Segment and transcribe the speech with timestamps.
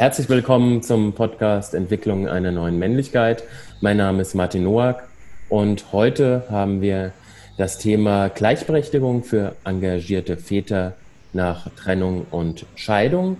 [0.00, 3.44] Herzlich willkommen zum Podcast Entwicklung einer neuen Männlichkeit.
[3.82, 5.02] Mein Name ist Martin Noack
[5.50, 7.12] und heute haben wir
[7.58, 10.94] das Thema Gleichberechtigung für engagierte Väter
[11.34, 13.36] nach Trennung und Scheidung.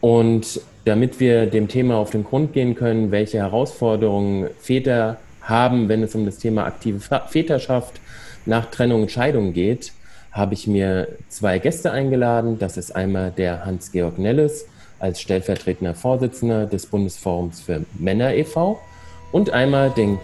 [0.00, 6.04] Und damit wir dem Thema auf den Grund gehen können, welche Herausforderungen Väter haben, wenn
[6.04, 8.00] es um das Thema aktive Väterschaft
[8.46, 9.92] nach Trennung und Scheidung geht,
[10.30, 12.60] habe ich mir zwei Gäste eingeladen.
[12.60, 14.66] Das ist einmal der Hans-Georg Nelles
[15.02, 18.78] als stellvertretender Vorsitzender des Bundesforums für Männer e.V.
[19.32, 20.18] und einmal den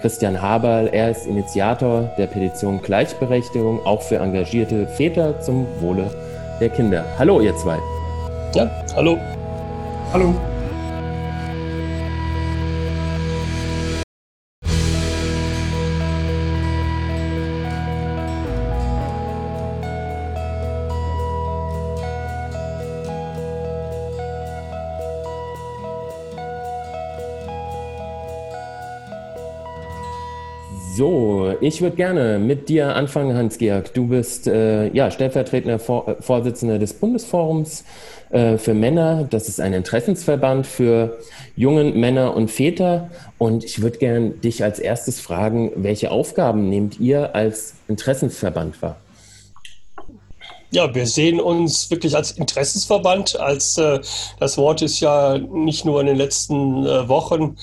[0.00, 0.88] Christian Haberl.
[0.92, 6.10] Er ist Initiator der Petition Gleichberechtigung auch für engagierte Väter zum Wohle
[6.60, 7.04] der Kinder.
[7.18, 7.78] Hallo, ihr zwei.
[8.54, 9.18] Ja, hallo.
[10.12, 10.53] Hallo.
[31.60, 33.92] Ich würde gerne mit dir anfangen, Hans-Georg.
[33.94, 37.84] Du bist äh, ja, stellvertretender Vor äh, Vorsitzender des Bundesforums
[38.30, 39.26] äh, für Männer.
[39.28, 41.18] Das ist ein Interessensverband für
[41.56, 43.10] jungen Männer und Väter.
[43.38, 48.96] Und ich würde gerne dich als erstes fragen, welche Aufgaben nehmt ihr als Interessensverband wahr?
[50.74, 53.38] Ja, wir sehen uns wirklich als Interessensverband.
[53.38, 54.00] Als äh,
[54.40, 57.54] das Wort ist ja nicht nur in den letzten äh, Wochen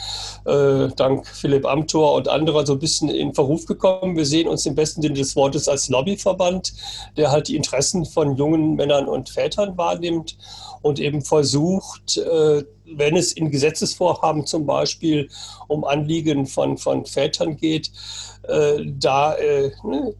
[0.45, 4.15] äh, dank Philipp Amthor und anderer so ein bisschen in Verruf gekommen.
[4.15, 6.71] Wir sehen uns im besten Sinne des Wortes als Lobbyverband,
[7.17, 10.37] der halt die Interessen von jungen Männern und Vätern wahrnimmt
[10.81, 12.63] und eben versucht, äh,
[12.95, 15.29] wenn es in Gesetzesvorhaben zum Beispiel
[15.67, 17.91] um Anliegen von, von Vätern geht,
[18.43, 20.13] äh, da äh, ne,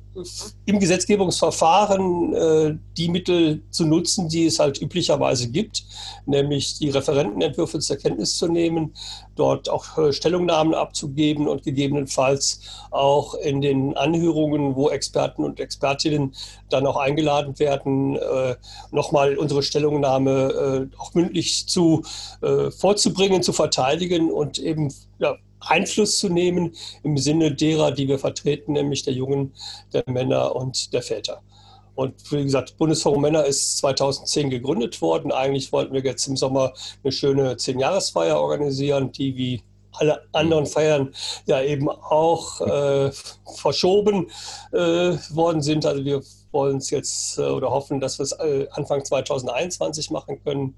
[0.66, 5.86] im Gesetzgebungsverfahren äh, die Mittel zu nutzen, die es halt üblicherweise gibt,
[6.26, 8.94] nämlich die Referentenentwürfe zur Kenntnis zu nehmen,
[9.36, 12.60] dort auch äh, Stellungnahmen abzugeben und gegebenenfalls
[12.92, 16.36] auch in den Anhörungen, wo Experten und Expertinnen
[16.70, 18.56] dann auch eingeladen werden, äh,
[18.92, 22.04] nochmal unsere Stellungnahme äh, auch mündlich zu
[22.70, 28.74] vorzubringen, zu verteidigen und eben ja, Einfluss zu nehmen im Sinne derer, die wir vertreten,
[28.74, 29.54] nämlich der Jungen,
[29.94, 31.42] der Männer und der Väter.
[31.96, 35.32] Und wie gesagt, Bundesforum Männer ist 2010 gegründet worden.
[35.32, 36.74] Eigentlich wollten wir jetzt im Sommer
[37.04, 39.62] eine schöne Zehnjahresfeier organisieren, die wie
[39.94, 41.14] alle anderen Feiern
[41.46, 43.12] ja eben auch äh,
[43.56, 44.32] verschoben
[44.72, 45.86] äh, worden sind.
[45.86, 50.42] Also wir wollen es jetzt äh, oder hoffen, dass wir es äh, Anfang 2021 machen
[50.44, 50.76] können.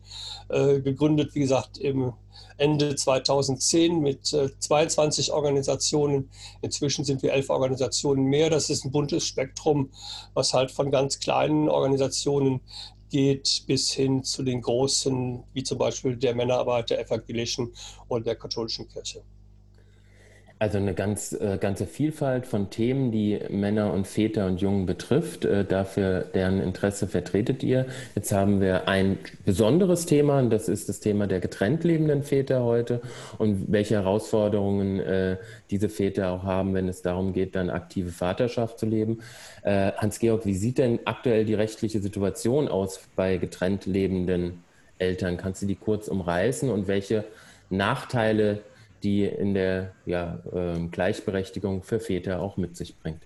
[0.49, 2.13] Äh, gegründet, wie gesagt, im
[2.57, 6.29] Ende 2010 mit 22 Organisationen.
[6.61, 8.49] Inzwischen sind wir elf Organisationen mehr.
[8.49, 9.91] Das ist ein buntes Spektrum,
[10.33, 12.61] was halt von ganz kleinen Organisationen
[13.09, 17.73] geht bis hin zu den großen, wie zum Beispiel der Männerarbeit der evangelischen
[18.07, 19.23] oder der katholischen Kirche.
[20.63, 25.43] Also eine ganz, äh, ganze Vielfalt von Themen, die Männer und Väter und Jungen betrifft.
[25.43, 27.85] Äh, dafür deren Interesse vertretet ihr.
[28.15, 32.63] Jetzt haben wir ein besonderes Thema, und das ist das Thema der getrennt lebenden Väter
[32.63, 33.01] heute
[33.39, 35.35] und welche Herausforderungen äh,
[35.69, 39.19] diese Väter auch haben, wenn es darum geht, dann aktive Vaterschaft zu leben.
[39.63, 44.63] Äh, Hans-Georg, wie sieht denn aktuell die rechtliche Situation aus bei getrennt lebenden
[44.97, 45.35] Eltern?
[45.35, 47.25] Kannst du die kurz umreißen und welche
[47.69, 48.61] Nachteile
[49.03, 53.21] die in der ja, äh, Gleichberechtigung für Väter auch mit sich bringt.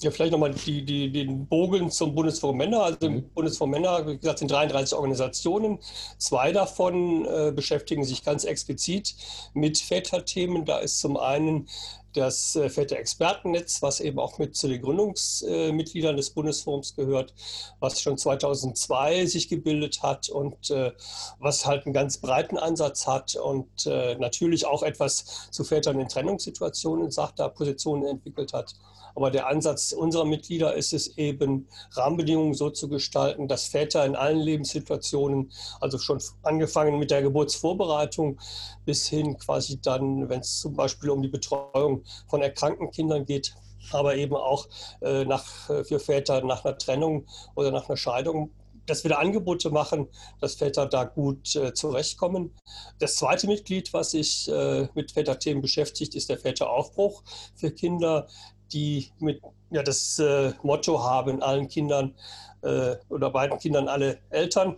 [0.00, 2.82] Ja, vielleicht nochmal die, die, den Bogen zum Bundesforum Männer.
[2.82, 3.16] Also mhm.
[3.16, 5.78] im Bundesforum Männer, wie gesagt, sind 33 Organisationen.
[6.18, 9.14] Zwei davon äh, beschäftigen sich ganz explizit
[9.54, 10.64] mit Väterthemen.
[10.64, 11.68] Da ist zum einen
[12.14, 17.34] das äh, Väter-Expertennetz, was eben auch mit zu den Gründungsmitgliedern des Bundesforums gehört,
[17.80, 20.92] was schon 2002 sich gebildet hat und äh,
[21.38, 26.08] was halt einen ganz breiten Ansatz hat und äh, natürlich auch etwas zu Vätern in
[26.08, 28.74] Trennungssituationen sagt, da Positionen entwickelt hat.
[29.14, 34.16] Aber der Ansatz unserer Mitglieder ist es eben, Rahmenbedingungen so zu gestalten, dass Väter in
[34.16, 38.38] allen Lebenssituationen, also schon angefangen mit der Geburtsvorbereitung
[38.84, 43.54] bis hin quasi dann, wenn es zum Beispiel um die Betreuung von erkrankten Kindern geht,
[43.92, 44.66] aber eben auch
[45.02, 48.50] äh, nach, äh, für Väter nach einer Trennung oder nach einer Scheidung
[48.86, 50.08] dass wir da Angebote machen,
[50.40, 52.52] dass Väter da gut äh, zurechtkommen.
[52.98, 57.22] Das zweite Mitglied, was sich äh, mit Väterthemen beschäftigt, ist der Väteraufbruch
[57.54, 58.26] für Kinder,
[58.72, 59.40] die mit
[59.70, 62.14] ja, das äh, Motto haben, allen Kindern
[62.62, 64.76] äh, oder beiden Kindern alle Eltern.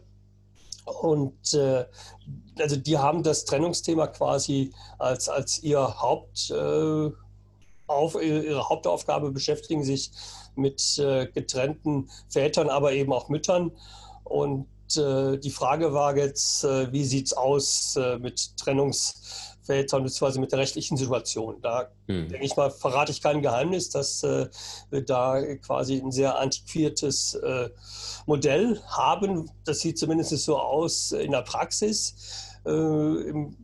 [0.86, 1.84] Und äh,
[2.58, 7.10] also die haben das Trennungsthema quasi als, als ihr Haupt, äh,
[7.86, 10.10] auf, ihre Hauptaufgabe, beschäftigen sich
[10.54, 13.72] mit äh, getrennten Vätern, aber eben auch Müttern.
[14.24, 14.66] Und
[14.96, 18.56] äh, die Frage war jetzt, äh, wie sieht es aus äh, mit
[19.66, 20.40] Trennungsvätern bzw.
[20.40, 21.56] mit der rechtlichen Situation?
[21.62, 22.28] Da hm.
[22.28, 24.48] denke ich mal, verrate ich kein Geheimnis, dass äh,
[24.90, 27.70] wir da quasi ein sehr antiquiertes äh,
[28.26, 29.50] Modell haben.
[29.64, 32.14] Das sieht zumindest so aus in der Praxis.
[32.64, 33.56] Äh, Im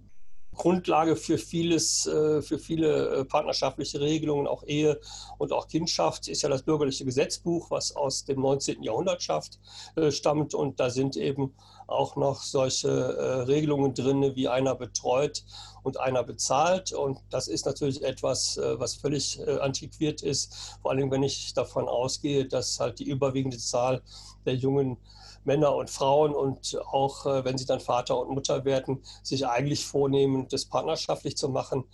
[0.54, 5.00] Grundlage für vieles, äh, für viele äh, partnerschaftliche Regelungen, auch Ehe
[5.38, 8.82] und auch Kindschaft, ist ja das bürgerliche Gesetzbuch, was aus dem 19.
[8.82, 10.54] Jahrhundert stammt.
[10.54, 11.54] Und da sind eben
[11.92, 15.44] auch noch solche Regelungen drin, wie einer betreut
[15.82, 16.92] und einer bezahlt.
[16.92, 22.46] Und das ist natürlich etwas, was völlig antiquiert ist, vor allem wenn ich davon ausgehe,
[22.46, 24.02] dass halt die überwiegende Zahl
[24.44, 24.96] der jungen
[25.44, 29.86] Männer und Frauen und auch äh, wenn sie dann Vater und Mutter werden, sich eigentlich
[29.86, 31.84] vornehmen, das partnerschaftlich zu machen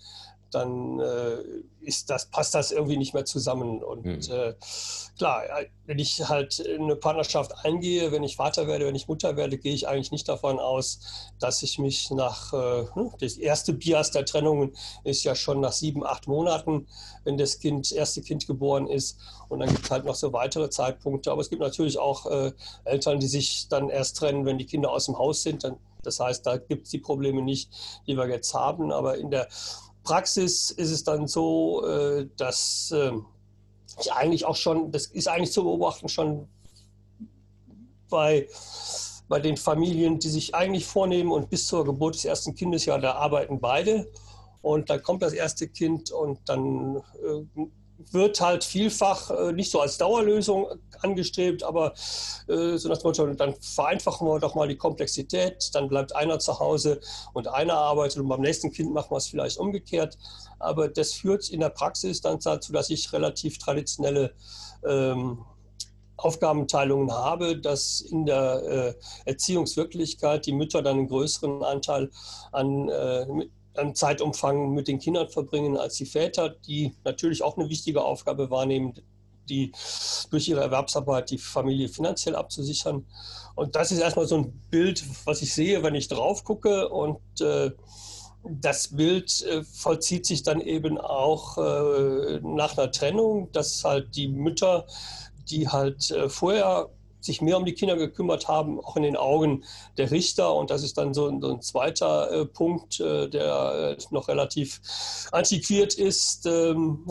[0.51, 1.43] dann äh,
[1.81, 3.83] ist das, passt das irgendwie nicht mehr zusammen.
[3.83, 4.21] Und mhm.
[4.31, 4.55] äh,
[5.17, 5.43] klar,
[5.87, 9.59] wenn ich halt in eine Partnerschaft eingehe, wenn ich Vater werde, wenn ich Mutter werde,
[9.59, 11.01] gehe ich eigentlich nicht davon aus,
[11.39, 14.75] dass ich mich nach, äh, hm, das erste Bias der Trennungen
[15.05, 16.87] ist ja schon nach sieben, acht Monaten,
[17.25, 19.19] wenn das Kind, erste Kind geboren ist.
[19.49, 21.33] Und dann gibt es halt noch so weitere Zeitpunkte.
[21.33, 22.53] Aber es gibt natürlich auch äh,
[22.85, 25.65] Eltern, die sich dann erst trennen, wenn die Kinder aus dem Haus sind.
[25.65, 27.71] Dann, das heißt, da gibt es die Probleme nicht,
[28.07, 28.93] die wir jetzt haben.
[28.93, 29.49] Aber in der
[30.03, 33.27] Praxis ist es dann so, äh, dass ähm,
[34.01, 36.49] ich eigentlich auch schon, das ist eigentlich zu beobachten schon
[38.09, 38.49] bei,
[39.29, 42.99] bei den Familien, die sich eigentlich vornehmen und bis zur Geburt des ersten Kindes, ja,
[42.99, 44.11] da arbeiten beide.
[44.63, 47.67] Und dann kommt das erste Kind und dann äh,
[48.13, 50.67] wird halt vielfach äh, nicht so als Dauerlösung
[51.01, 51.95] angestrebt, aber
[52.49, 56.39] äh, so nach dem Motto, dann vereinfachen wir doch mal die Komplexität, dann bleibt einer
[56.39, 57.01] zu Hause
[57.33, 60.17] und einer arbeitet und beim nächsten Kind machen wir es vielleicht umgekehrt.
[60.59, 64.33] Aber das führt in der Praxis dann dazu, dass ich relativ traditionelle
[64.87, 65.45] ähm,
[66.17, 72.11] Aufgabenteilungen habe, dass in der äh, Erziehungswirklichkeit die Mütter dann einen größeren Anteil
[72.51, 73.27] an äh,
[73.79, 78.51] an Zeitumfang mit den Kindern verbringen als die Väter, die natürlich auch eine wichtige Aufgabe
[78.51, 78.95] wahrnehmen,
[79.49, 79.73] die
[80.31, 83.07] durch ihre Erwerbsarbeit die Familie finanziell abzusichern.
[83.55, 86.89] Und das ist erstmal so ein Bild, was ich sehe, wenn ich drauf gucke.
[86.89, 87.71] Und äh,
[88.45, 94.29] das Bild äh, vollzieht sich dann eben auch äh, nach einer Trennung, dass halt die
[94.29, 94.87] Mütter,
[95.51, 99.65] die halt äh, vorher sich mehr um die Kinder gekümmert haben, auch in den Augen
[99.97, 100.55] der Richter.
[100.55, 104.29] Und das ist dann so, ein, so ein zweiter äh, Punkt, äh, der äh, noch
[104.29, 104.81] relativ
[105.33, 106.47] antiquiert ist.
[106.47, 107.07] Ähm,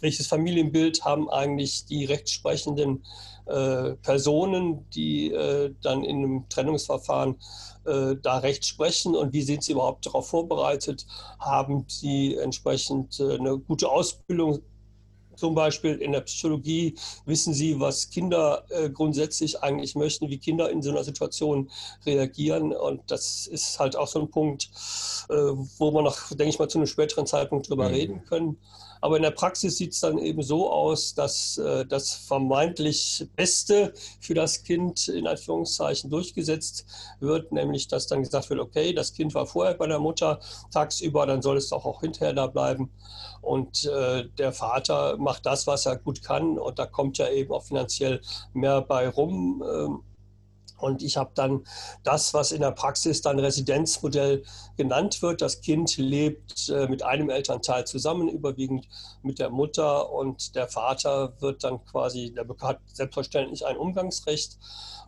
[0.00, 3.02] welches Familienbild haben eigentlich die rechtsprechenden
[3.46, 7.36] äh, Personen, die äh, dann in einem Trennungsverfahren
[7.84, 11.06] äh, da Recht sprechen und wie sind sie überhaupt darauf vorbereitet?
[11.38, 14.62] Haben sie entsprechend eine gute Ausbildung
[15.36, 16.94] zum Beispiel in der Psychologie
[17.24, 21.70] wissen Sie, was Kinder äh, grundsätzlich eigentlich möchten, wie Kinder in so einer Situation
[22.04, 22.72] reagieren.
[22.72, 24.70] Und das ist halt auch so ein Punkt,
[25.28, 27.94] äh, wo wir noch, denke ich mal, zu einem späteren Zeitpunkt drüber mhm.
[27.94, 28.58] reden können.
[29.06, 33.94] Aber in der Praxis sieht es dann eben so aus, dass äh, das vermeintlich Beste
[34.18, 36.84] für das Kind in Anführungszeichen durchgesetzt
[37.20, 40.40] wird, nämlich dass dann gesagt wird, okay, das Kind war vorher bei der Mutter
[40.72, 42.90] tagsüber, dann soll es doch auch hinterher da bleiben.
[43.42, 47.52] Und äh, der Vater macht das, was er gut kann und da kommt ja eben
[47.52, 48.20] auch finanziell
[48.54, 49.62] mehr bei rum.
[49.72, 50.02] Ähm,
[50.78, 51.64] und ich habe dann
[52.02, 54.44] das, was in der Praxis dann Residenzmodell
[54.76, 55.40] genannt wird.
[55.40, 58.86] Das Kind lebt äh, mit einem Elternteil zusammen, überwiegend
[59.22, 64.58] mit der Mutter und der Vater wird dann quasi, der hat selbstverständlich ein Umgangsrecht,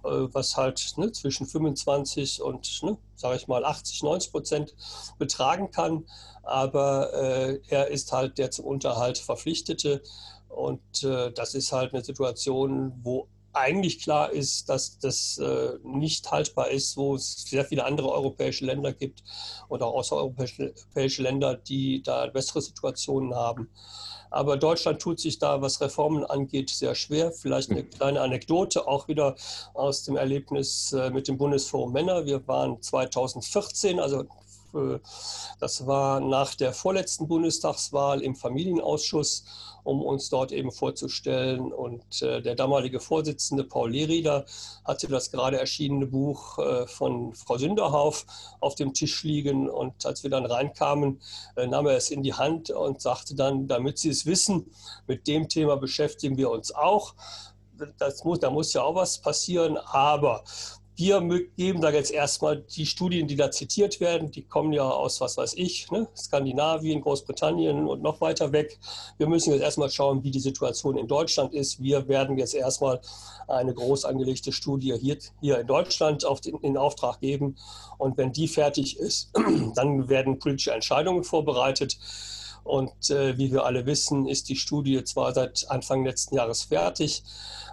[0.05, 4.75] äh, was halt ne, zwischen 25 und, ne, sage ich mal, 80, 90 Prozent
[5.19, 6.07] betragen kann.
[6.43, 10.03] Aber äh, er ist halt der zum Unterhalt Verpflichtete.
[10.49, 13.29] Und äh, das ist halt eine Situation, wo
[13.59, 18.65] eigentlich klar ist, dass das äh, nicht haltbar ist, wo es sehr viele andere europäische
[18.65, 19.23] Länder gibt
[19.69, 23.69] und auch außereuropäische Länder, die da bessere Situationen haben.
[24.31, 27.33] Aber Deutschland tut sich da, was Reformen angeht, sehr schwer.
[27.33, 29.37] Vielleicht eine kleine Anekdote auch wieder
[29.75, 32.27] aus dem Erlebnis äh, mit dem Bundesforum Männer.
[32.27, 34.25] Wir waren 2014, also
[35.61, 39.45] das war nach der vorletzten Bundestagswahl im Familienausschuss,
[39.85, 41.73] um uns dort eben vorzustellen.
[41.73, 44.45] Und äh, der damalige Vorsitzende Paul Lehrieder
[44.85, 48.27] hatte das gerade erschienene Buch äh, von Frau Sünderhauf
[48.61, 49.69] auf dem Tisch liegen.
[49.71, 51.21] Und als wir dann reinkamen,
[51.57, 54.71] nahm er es in die Hand und sagte dann, damit Sie es wissen,
[55.07, 57.15] mit dem Thema beschäftigen wir uns auch.
[58.25, 60.43] Muss, da muss ja auch was passieren, aber
[60.99, 61.21] wir
[61.57, 65.37] geben da jetzt erstmal die Studien, die da zitiert werden, die kommen ja aus, was
[65.37, 66.09] weiß ich, ne?
[66.17, 68.81] Skandinavien, Großbritannien und noch weiter weg.
[69.17, 71.81] Wir müssen jetzt erstmal schauen, wie die Situation in Deutschland ist.
[71.81, 73.01] Wir werden jetzt erstmal
[73.47, 77.57] eine groß angelegte Studie hier, hier in Deutschland auf den, in Auftrag geben.
[77.99, 79.31] Und wenn die fertig ist,
[79.77, 81.97] dann werden politische Entscheidungen vorbereitet.
[82.65, 87.23] Und äh, wie wir alle wissen, ist die Studie zwar seit Anfang letzten Jahres fertig,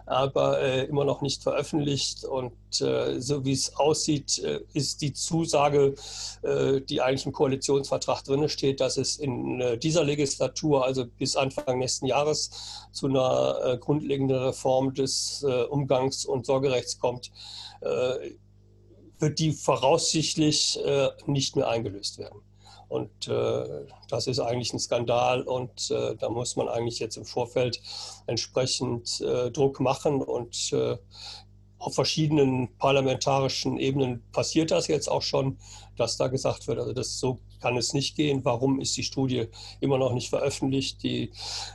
[0.06, 2.24] aber äh, immer noch nicht veröffentlicht.
[2.24, 5.96] Und äh, so wie es aussieht, äh, ist die Zusage,
[6.44, 11.36] äh, die eigentlich im Koalitionsvertrag drin steht, dass es in äh, dieser Legislatur, also bis
[11.36, 12.51] Anfang nächsten Jahres,
[12.92, 17.30] zu einer grundlegenden Reform des Umgangs- und Sorgerechts kommt,
[19.20, 20.80] wird die voraussichtlich
[21.25, 22.39] nicht mehr eingelöst werden.
[22.88, 27.25] Und äh, das ist eigentlich ein Skandal und äh, da muss man eigentlich jetzt im
[27.25, 27.82] Vorfeld
[28.27, 30.98] entsprechend äh, Druck machen und äh,
[31.77, 35.58] auf verschiedenen parlamentarischen Ebenen passiert das jetzt auch schon,
[35.98, 38.44] dass da gesagt wird, also das so kann es nicht gehen.
[38.44, 39.48] Warum ist die Studie
[39.82, 41.04] immer noch nicht veröffentlicht?
[41.04, 41.32] Die,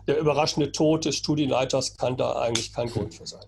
[0.06, 3.44] der überraschende Tod des Studienleiters kann da eigentlich kein Grund für sein.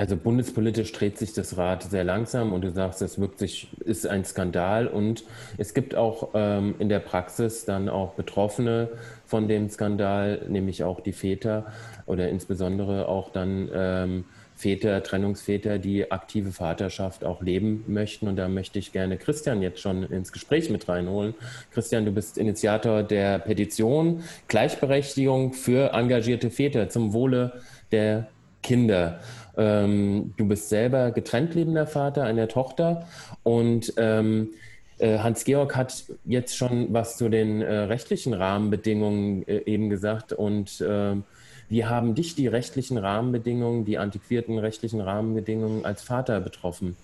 [0.00, 4.06] Also bundespolitisch dreht sich das Rad sehr langsam und du sagst, es wirkt sich, ist
[4.06, 5.24] ein Skandal und
[5.58, 8.88] es gibt auch ähm, in der Praxis dann auch Betroffene
[9.26, 11.66] von dem Skandal, nämlich auch die Väter
[12.06, 18.26] oder insbesondere auch dann ähm, Väter, Trennungsväter, die aktive Vaterschaft auch leben möchten.
[18.26, 21.34] Und da möchte ich gerne Christian jetzt schon ins Gespräch mit reinholen.
[21.72, 27.60] Christian, du bist Initiator der Petition Gleichberechtigung für engagierte Väter zum Wohle
[27.92, 28.28] der
[28.62, 29.20] Kinder.
[29.56, 33.06] Ähm, du bist selber getrennt lebender Vater einer Tochter
[33.42, 34.50] und ähm,
[34.98, 40.84] äh, Hans-Georg hat jetzt schon was zu den äh, rechtlichen Rahmenbedingungen äh, eben gesagt und
[40.86, 41.24] ähm,
[41.68, 46.96] wie haben dich die rechtlichen Rahmenbedingungen, die antiquierten rechtlichen Rahmenbedingungen als Vater betroffen?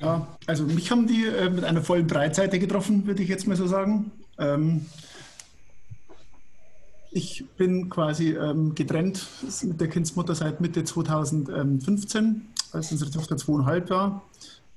[0.00, 3.56] Ja, also mich haben die äh, mit einer vollen Breitseite getroffen, würde ich jetzt mal
[3.56, 4.10] so sagen.
[4.38, 4.86] Ähm,
[7.10, 9.26] ich bin quasi ähm, getrennt
[9.62, 14.22] mit der Kindsmutter seit Mitte 2015, als unsere Tochter zweieinhalb war.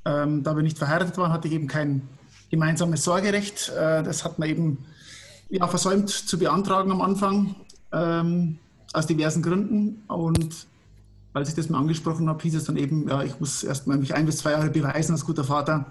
[0.05, 2.01] Ähm, da wir nicht verheiratet waren, hatte ich eben kein
[2.49, 3.69] gemeinsames Sorgerecht.
[3.69, 4.85] Äh, das hat man eben
[5.49, 7.55] ja, versäumt zu beantragen am Anfang,
[7.91, 8.57] ähm,
[8.93, 10.03] aus diversen Gründen.
[10.07, 10.67] Und
[11.33, 13.97] als ich das mal angesprochen habe, hieß es dann eben, ja, ich muss erst mal
[13.97, 15.85] mich ein bis zwei Jahre beweisen als guter Vater,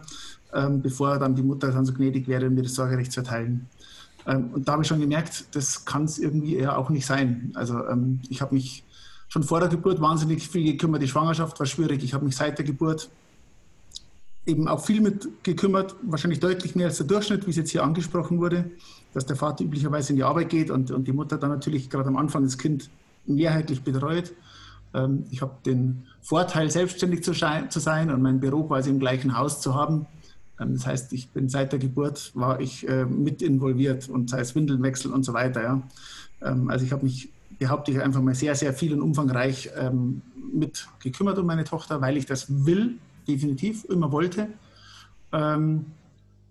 [0.52, 3.68] ähm, bevor dann die Mutter dann so gnädig wäre, mir das Sorgerecht zu erteilen.
[4.26, 7.52] Ähm, und da habe ich schon gemerkt, das kann es irgendwie eher auch nicht sein.
[7.54, 8.84] Also ähm, ich habe mich
[9.28, 11.02] schon vor der Geburt wahnsinnig viel gekümmert.
[11.02, 12.04] Die Schwangerschaft war schwierig.
[12.04, 13.08] Ich habe mich seit der Geburt
[14.44, 17.84] eben auch viel mit gekümmert, wahrscheinlich deutlich mehr als der Durchschnitt, wie es jetzt hier
[17.84, 18.70] angesprochen wurde,
[19.14, 22.08] dass der Vater üblicherweise in die Arbeit geht und, und die Mutter dann natürlich gerade
[22.08, 22.90] am Anfang das Kind
[23.24, 24.32] mehrheitlich betreut.
[24.94, 29.60] Ähm, ich habe den Vorteil, selbstständig zu, sein und mein Büro quasi im gleichen Haus
[29.60, 30.06] zu haben.
[30.61, 34.40] Ähm, das heißt, ich bin seit der Geburt war ich äh, mit involviert und sei
[34.40, 35.62] es Windelnwechsel und so weiter.
[35.62, 35.82] Ja.
[36.42, 40.23] Ähm, also ich habe mich, behaupte ich, einfach mal sehr, sehr viel und umfangreich ähm,
[40.52, 44.49] mit gekümmert um meine Tochter, weil ich das will, definitiv, immer wollte.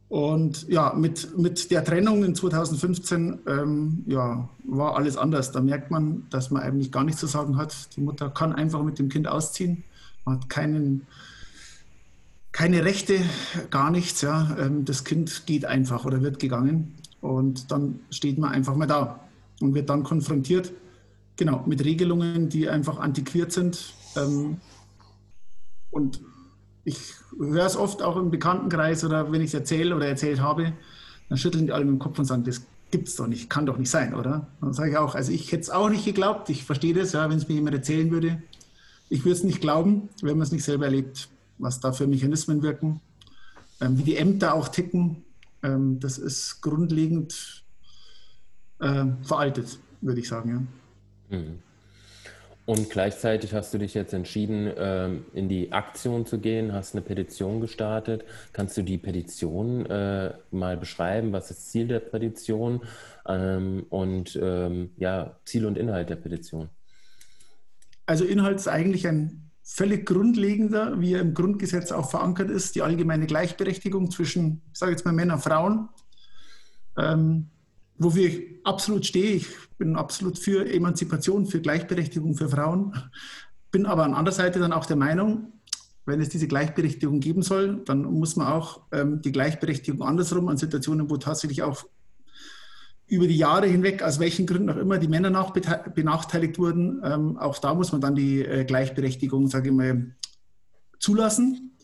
[0.07, 5.51] und ja, mit, mit der Trennung in 2015 ähm, ja, war alles anders.
[5.51, 7.95] Da merkt man, dass man eigentlich gar nichts zu sagen hat.
[7.95, 9.83] Die Mutter kann einfach mit dem Kind ausziehen.
[10.25, 11.05] Man hat keinen
[12.51, 13.19] keine Rechte,
[13.69, 14.21] gar nichts.
[14.21, 14.55] Ja.
[14.59, 19.21] Ähm, das Kind geht einfach oder wird gegangen und dann steht man einfach mal da
[19.61, 20.71] und wird dann konfrontiert,
[21.37, 23.93] genau, mit Regelungen, die einfach antiquiert sind.
[24.15, 24.57] Ähm,
[25.91, 26.21] und
[26.83, 30.73] ich höre es oft auch im Bekanntenkreis oder wenn ich es erzähle oder erzählt habe,
[31.29, 33.65] dann schütteln die alle mit dem Kopf und sagen, das gibt es doch nicht, kann
[33.65, 34.47] doch nicht sein, oder?
[34.59, 37.29] Dann sage ich auch, also ich hätte es auch nicht geglaubt, ich verstehe das, ja,
[37.29, 38.41] wenn es mir jemand erzählen würde.
[39.09, 41.29] Ich würde es nicht glauben, wenn man es nicht selber erlebt
[41.61, 43.01] was da für Mechanismen wirken,
[43.79, 45.23] ähm, wie die Ämter auch ticken.
[45.63, 47.63] Ähm, das ist grundlegend
[48.79, 50.67] äh, veraltet, würde ich sagen.
[51.29, 51.37] Ja.
[51.37, 51.59] Mhm.
[52.65, 57.01] Und gleichzeitig hast du dich jetzt entschieden, ähm, in die Aktion zu gehen, hast eine
[57.01, 58.23] Petition gestartet.
[58.53, 61.33] Kannst du die Petition äh, mal beschreiben?
[61.33, 62.81] Was ist das Ziel der Petition
[63.27, 66.69] ähm, und ähm, ja, Ziel und Inhalt der Petition?
[68.05, 72.81] Also Inhalt ist eigentlich ein völlig grundlegender, wie er im Grundgesetz auch verankert ist, die
[72.81, 75.89] allgemeine Gleichberechtigung zwischen, ich sage jetzt mal Männern und Frauen,
[76.97, 77.49] ähm,
[77.97, 79.35] wofür ich absolut stehe.
[79.35, 82.95] Ich bin absolut für Emanzipation, für Gleichberechtigung für Frauen,
[83.71, 85.53] bin aber an anderer Seite dann auch der Meinung,
[86.05, 90.57] wenn es diese Gleichberechtigung geben soll, dann muss man auch ähm, die Gleichberechtigung andersrum an
[90.57, 91.85] Situationen, wo tatsächlich auch
[93.11, 97.01] über die Jahre hinweg, aus welchen Gründen auch immer, die Männer noch benachteiligt wurden.
[97.03, 100.15] Ähm, auch da muss man dann die äh, Gleichberechtigung, sage ich mal,
[100.97, 101.77] zulassen.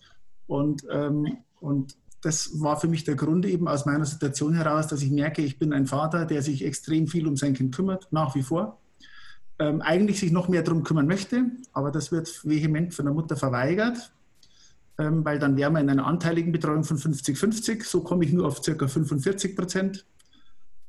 [0.47, 5.01] Und, ähm, und das war für mich der Grund eben aus meiner Situation heraus, dass
[5.01, 8.33] ich merke, ich bin ein Vater, der sich extrem viel um sein Kind kümmert, nach
[8.33, 8.79] wie vor.
[9.59, 11.43] Ähm, eigentlich sich noch mehr darum kümmern möchte,
[11.73, 14.13] aber das wird vehement von der Mutter verweigert,
[14.97, 17.83] ähm, weil dann wären wir in einer anteiligen Betreuung von 50-50.
[17.83, 18.87] So komme ich nur auf ca.
[18.87, 20.05] 45 Prozent.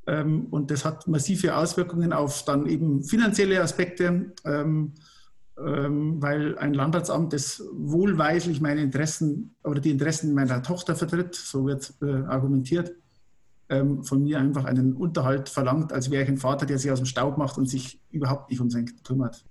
[0.09, 4.33] Ähm, und das hat massive Auswirkungen auf dann eben finanzielle Aspekte.
[4.45, 4.95] Ähm,
[5.59, 11.67] ähm, weil ein Landratsamt, das wohlweislich meine Interessen oder die Interessen meiner Tochter vertritt, so
[11.67, 12.93] wird äh, argumentiert,
[13.71, 17.05] von mir einfach einen Unterhalt verlangt, als wäre ich ein Vater, der sich aus dem
[17.05, 19.45] Staub macht und sich überhaupt nicht um sein Kind kümmert.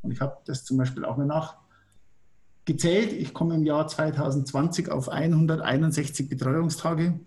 [0.00, 3.12] Und ich habe das zum Beispiel auch mal nachgezählt.
[3.12, 7.20] Ich komme im Jahr 2020 auf 161 Betreuungstage,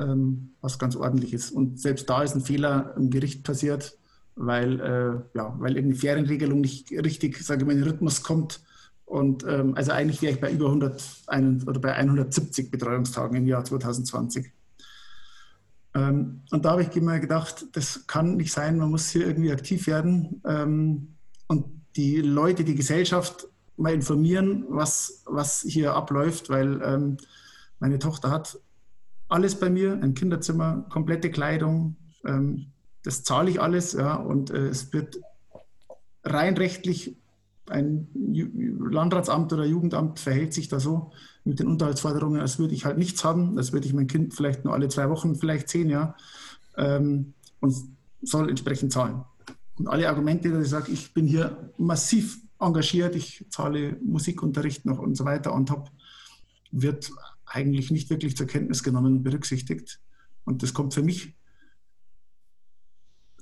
[0.00, 1.50] ähm, was ganz ordentlich ist.
[1.50, 3.98] Und selbst da ist ein Fehler im Gericht passiert
[4.36, 8.60] weil, äh, ja, weil irgendeine Ferienregelung nicht richtig, sage ich mal, in den Rhythmus kommt.
[9.06, 11.02] Und ähm, also eigentlich wäre ich bei über 100
[11.66, 14.52] oder bei 170 Betreuungstagen im Jahr 2020.
[15.94, 19.52] Ähm, und da habe ich mir gedacht, das kann nicht sein, man muss hier irgendwie
[19.52, 21.16] aktiv werden ähm,
[21.48, 21.64] und
[21.96, 23.48] die Leute, die Gesellschaft
[23.78, 27.16] mal informieren, was, was hier abläuft, weil ähm,
[27.78, 28.58] meine Tochter hat
[29.28, 34.68] alles bei mir, ein Kinderzimmer, komplette Kleidung, ähm, das zahle ich alles, ja, und äh,
[34.68, 35.20] es wird
[36.24, 37.16] rein rechtlich
[37.68, 41.10] ein Landratsamt oder Jugendamt verhält sich da so
[41.44, 44.64] mit den Unterhaltsforderungen, als würde ich halt nichts haben, als würde ich mein Kind vielleicht
[44.64, 46.14] nur alle zwei Wochen, vielleicht zehn Jahre
[46.76, 47.74] ähm, und
[48.22, 49.24] soll entsprechend zahlen.
[49.78, 54.98] Und alle Argumente, dass ich sage, ich bin hier massiv engagiert, ich zahle Musikunterricht noch
[54.98, 55.90] und so weiter und top,
[56.70, 57.10] wird
[57.46, 60.00] eigentlich nicht wirklich zur Kenntnis genommen und berücksichtigt.
[60.44, 61.34] Und das kommt für mich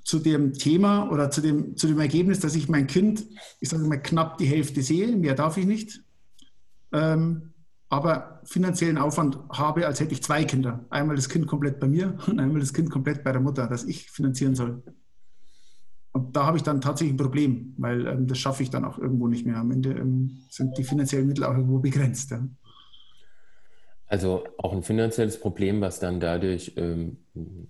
[0.05, 3.27] zu dem Thema oder zu dem, zu dem Ergebnis, dass ich mein Kind,
[3.61, 6.03] ich sage mal, knapp die Hälfte sehe, mehr darf ich nicht,
[6.93, 7.55] ähm,
[7.89, 10.85] aber finanziellen Aufwand habe, als hätte ich zwei Kinder.
[10.91, 13.85] Einmal das Kind komplett bei mir und einmal das Kind komplett bei der Mutter, das
[13.85, 14.83] ich finanzieren soll.
[16.13, 18.99] Und da habe ich dann tatsächlich ein Problem, weil ähm, das schaffe ich dann auch
[18.99, 19.57] irgendwo nicht mehr.
[19.57, 22.31] Am Ende ähm, sind die finanziellen Mittel auch irgendwo begrenzt.
[22.31, 22.47] Ja.
[24.15, 27.17] Also auch ein finanzielles Problem, was dann dadurch ähm,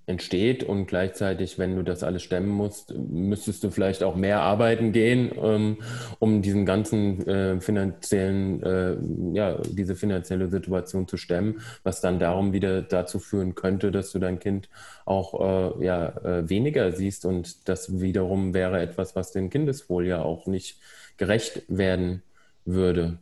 [0.05, 0.63] entsteht.
[0.63, 5.31] Und gleichzeitig, wenn du das alles stemmen musst, müsstest du vielleicht auch mehr arbeiten gehen,
[5.43, 5.79] ähm,
[6.19, 8.97] um diesen ganzen äh, finanziellen, äh,
[9.33, 14.19] ja, diese finanzielle Situation zu stemmen, was dann darum wieder dazu führen könnte, dass du
[14.19, 14.69] dein Kind
[15.07, 17.25] auch äh, ja, äh, weniger siehst.
[17.25, 20.79] Und das wiederum wäre etwas, was dem Kindeswohl ja auch nicht
[21.17, 22.23] gerecht werden
[22.67, 23.17] würde.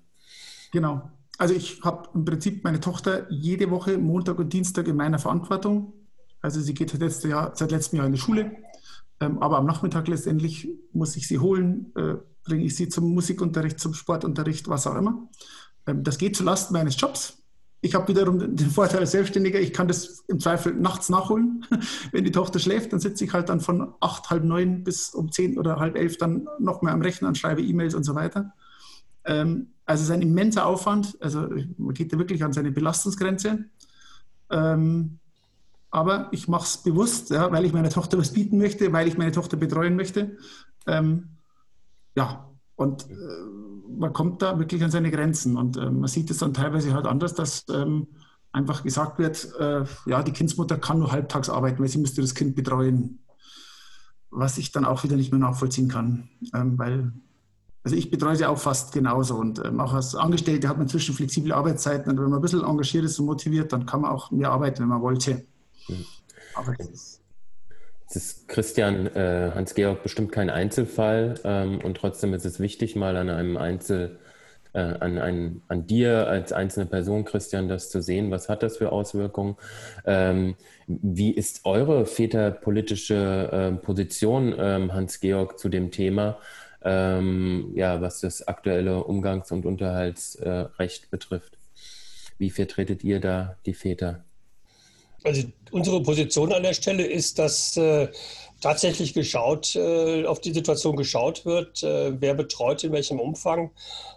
[0.73, 1.03] Genau
[1.39, 5.93] also ich habe im Prinzip meine Tochter jede Woche Montag und Dienstag in meiner Verantwortung.
[6.41, 8.57] Also sie geht seit, Jahr, seit letztem Jahr in die Schule,
[9.21, 12.15] ähm, aber am Nachmittag letztendlich muss ich sie holen, äh,
[12.45, 15.29] bringe ich sie zum Musikunterricht, zum Sportunterricht, was auch immer.
[15.87, 17.39] Ähm, das geht zulasten meines Jobs.
[17.81, 21.67] Ich habe wiederum den Vorteil als Selbstständiger, ich kann das im Zweifel nachts nachholen.
[22.13, 25.33] Wenn die Tochter schläft, dann sitze ich halt dann von acht, halb neun bis um
[25.33, 28.53] zehn oder halb elf dann noch mehr am Rechner und schreibe E-Mails und so weiter.
[29.25, 31.17] Ähm, also es ist ein immenser Aufwand.
[31.21, 33.65] Also man geht da wirklich an seine Belastungsgrenze.
[34.51, 35.19] Ähm,
[35.91, 39.19] aber ich mache es bewusst, ja, weil ich meiner Tochter was bieten möchte, weil ich
[39.19, 40.39] meine Tochter betreuen möchte.
[40.87, 41.37] Ähm,
[42.15, 43.15] ja, und äh,
[43.99, 45.57] man kommt da wirklich an seine Grenzen.
[45.57, 48.07] Und äh, man sieht es dann teilweise halt anders, dass ähm,
[48.53, 52.35] einfach gesagt wird, äh, ja, die Kindsmutter kann nur halbtags arbeiten, weil sie müsste das
[52.35, 53.19] Kind betreuen.
[54.31, 57.13] Was ich dann auch wieder nicht mehr nachvollziehen kann, ähm, weil
[57.85, 61.15] also ich betreue sie auch fast genauso und ähm, auch als Angestellte hat man inzwischen
[61.15, 64.31] flexible Arbeitszeiten und wenn man ein bisschen engagiert ist und motiviert, dann kann man auch
[64.31, 65.43] mehr arbeiten, wenn man wollte.
[65.89, 66.07] Mhm.
[66.55, 67.23] Aber das ist
[68.17, 73.31] ist Christian äh, Hans-Georg bestimmt kein Einzelfall ähm, und trotzdem ist es wichtig, mal an
[73.31, 74.19] einem Einzel,
[74.75, 78.31] äh, an, ein, an dir als einzelne Person, Christian, das zu sehen.
[78.31, 79.57] Was hat das für Auswirkungen?
[80.05, 86.39] Ähm, wie ist eure väterpolitische äh, Position, ähm, Hans-Georg, zu dem Thema?
[86.85, 91.59] Ähm, ja, was das aktuelle Umgangs- und Unterhaltsrecht betrifft.
[92.39, 94.25] Wie vertretet ihr da die Väter?
[95.25, 98.09] Also unsere Position an der Stelle ist, dass äh,
[98.61, 103.71] tatsächlich geschaut, äh, auf die Situation geschaut wird, äh, wer betreut in welchem Umfang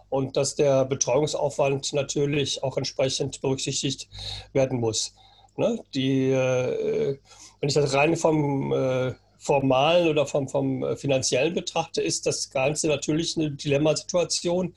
[0.10, 4.08] und dass der Betreuungsaufwand natürlich auch entsprechend berücksichtigt
[4.54, 5.14] werden muss.
[5.58, 5.80] Ne?
[5.94, 7.18] Die, äh,
[7.60, 9.14] wenn ich das rein vom äh,
[9.46, 14.74] formalen oder vom, vom äh, finanziellen betrachte, ist das Ganze natürlich eine Dilemmasituation,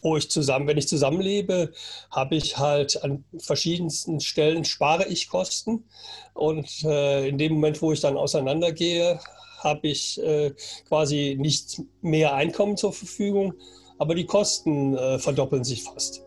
[0.00, 1.72] wo ich zusammen, wenn ich zusammenlebe,
[2.10, 5.84] habe ich halt an verschiedensten Stellen spare ich Kosten.
[6.34, 9.20] Und äh, in dem Moment, wo ich dann auseinandergehe,
[9.58, 10.52] habe ich äh,
[10.88, 13.54] quasi nicht mehr Einkommen zur Verfügung,
[13.98, 16.22] aber die Kosten äh, verdoppeln sich fast.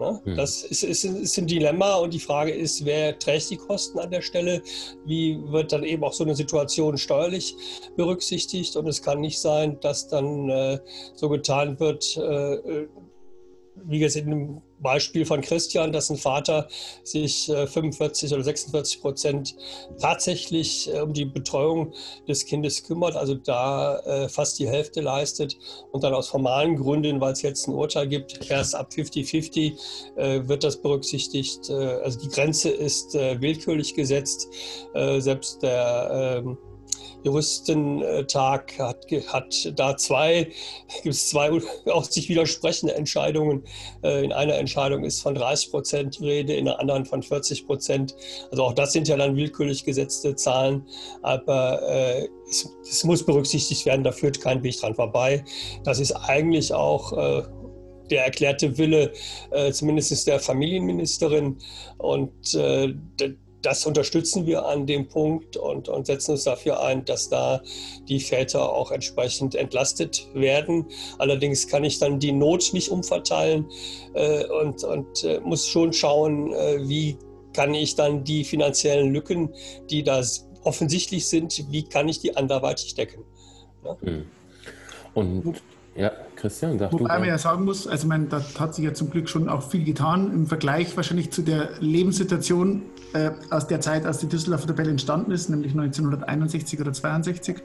[0.00, 0.20] Ne?
[0.24, 0.36] Hm.
[0.36, 4.10] Das ist, ist, ist, ein Dilemma und die Frage ist, wer trägt die Kosten an
[4.10, 4.62] der Stelle?
[5.04, 7.56] Wie wird dann eben auch so eine Situation steuerlich
[7.96, 8.76] berücksichtigt?
[8.76, 10.78] Und es kann nicht sein, dass dann äh,
[11.14, 12.88] so getan wird, äh, äh
[13.84, 16.68] wie in dem Beispiel von Christian, dass ein Vater
[17.02, 19.56] sich 45 äh, oder 46 Prozent
[20.00, 21.92] tatsächlich äh, um die Betreuung
[22.28, 25.56] des Kindes kümmert, also da äh, fast die Hälfte leistet
[25.92, 30.64] und dann aus formalen Gründen, weil es jetzt ein Urteil gibt, erst ab 50-50 wird
[30.64, 31.70] das berücksichtigt.
[31.70, 34.48] Also die Grenze ist willkürlich gesetzt.
[35.18, 36.58] Selbst der ähm,
[37.24, 40.44] Juristentag hat, hat da zwei,
[41.02, 41.50] gibt es zwei
[41.92, 43.64] auch sich widersprechende Entscheidungen.
[44.02, 48.14] Äh, in einer Entscheidung ist von 30 Prozent Rede, in der anderen von 40 Prozent.
[48.50, 50.86] Also auch das sind ja dann willkürlich gesetzte Zahlen,
[51.22, 55.44] aber äh, es, es, muss berücksichtigt werden, da führt kein Weg dran vorbei.
[55.84, 57.42] Das ist eigentlich auch äh,
[58.10, 59.12] der erklärte Wille,
[59.50, 61.58] äh, zumindest der Familienministerin.
[61.98, 62.94] Und äh,
[63.62, 67.62] das unterstützen wir an dem Punkt und, und, setzen uns dafür ein, dass da
[68.08, 70.86] die Väter auch entsprechend entlastet werden.
[71.18, 73.66] Allerdings kann ich dann die Not nicht umverteilen
[74.14, 77.16] äh, und, und äh, muss schon schauen, äh, wie
[77.52, 79.52] kann ich dann die finanziellen Lücken,
[79.90, 80.22] die da
[80.62, 83.24] offensichtlich sind, wie kann ich die anderweitig decken.
[83.84, 83.96] Ja?
[84.02, 84.26] Hm.
[85.14, 85.62] Und
[85.96, 87.04] ja, Christian, sag Wobei du.
[87.04, 89.62] Wobei man ja sagen muss, also man, da hat sich ja zum Glück schon auch
[89.62, 92.82] viel getan im Vergleich wahrscheinlich zu der Lebenssituation
[93.12, 97.56] äh, aus der Zeit, als die Düsseldorfer Tabelle entstanden ist, nämlich 1961 oder 62.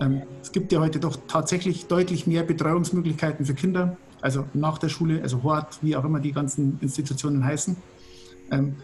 [0.00, 4.88] Ähm, es gibt ja heute doch tatsächlich deutlich mehr Betreuungsmöglichkeiten für Kinder, also nach der
[4.88, 7.76] Schule, also Hort, wie auch immer die ganzen Institutionen heißen.
[8.50, 8.76] Ähm,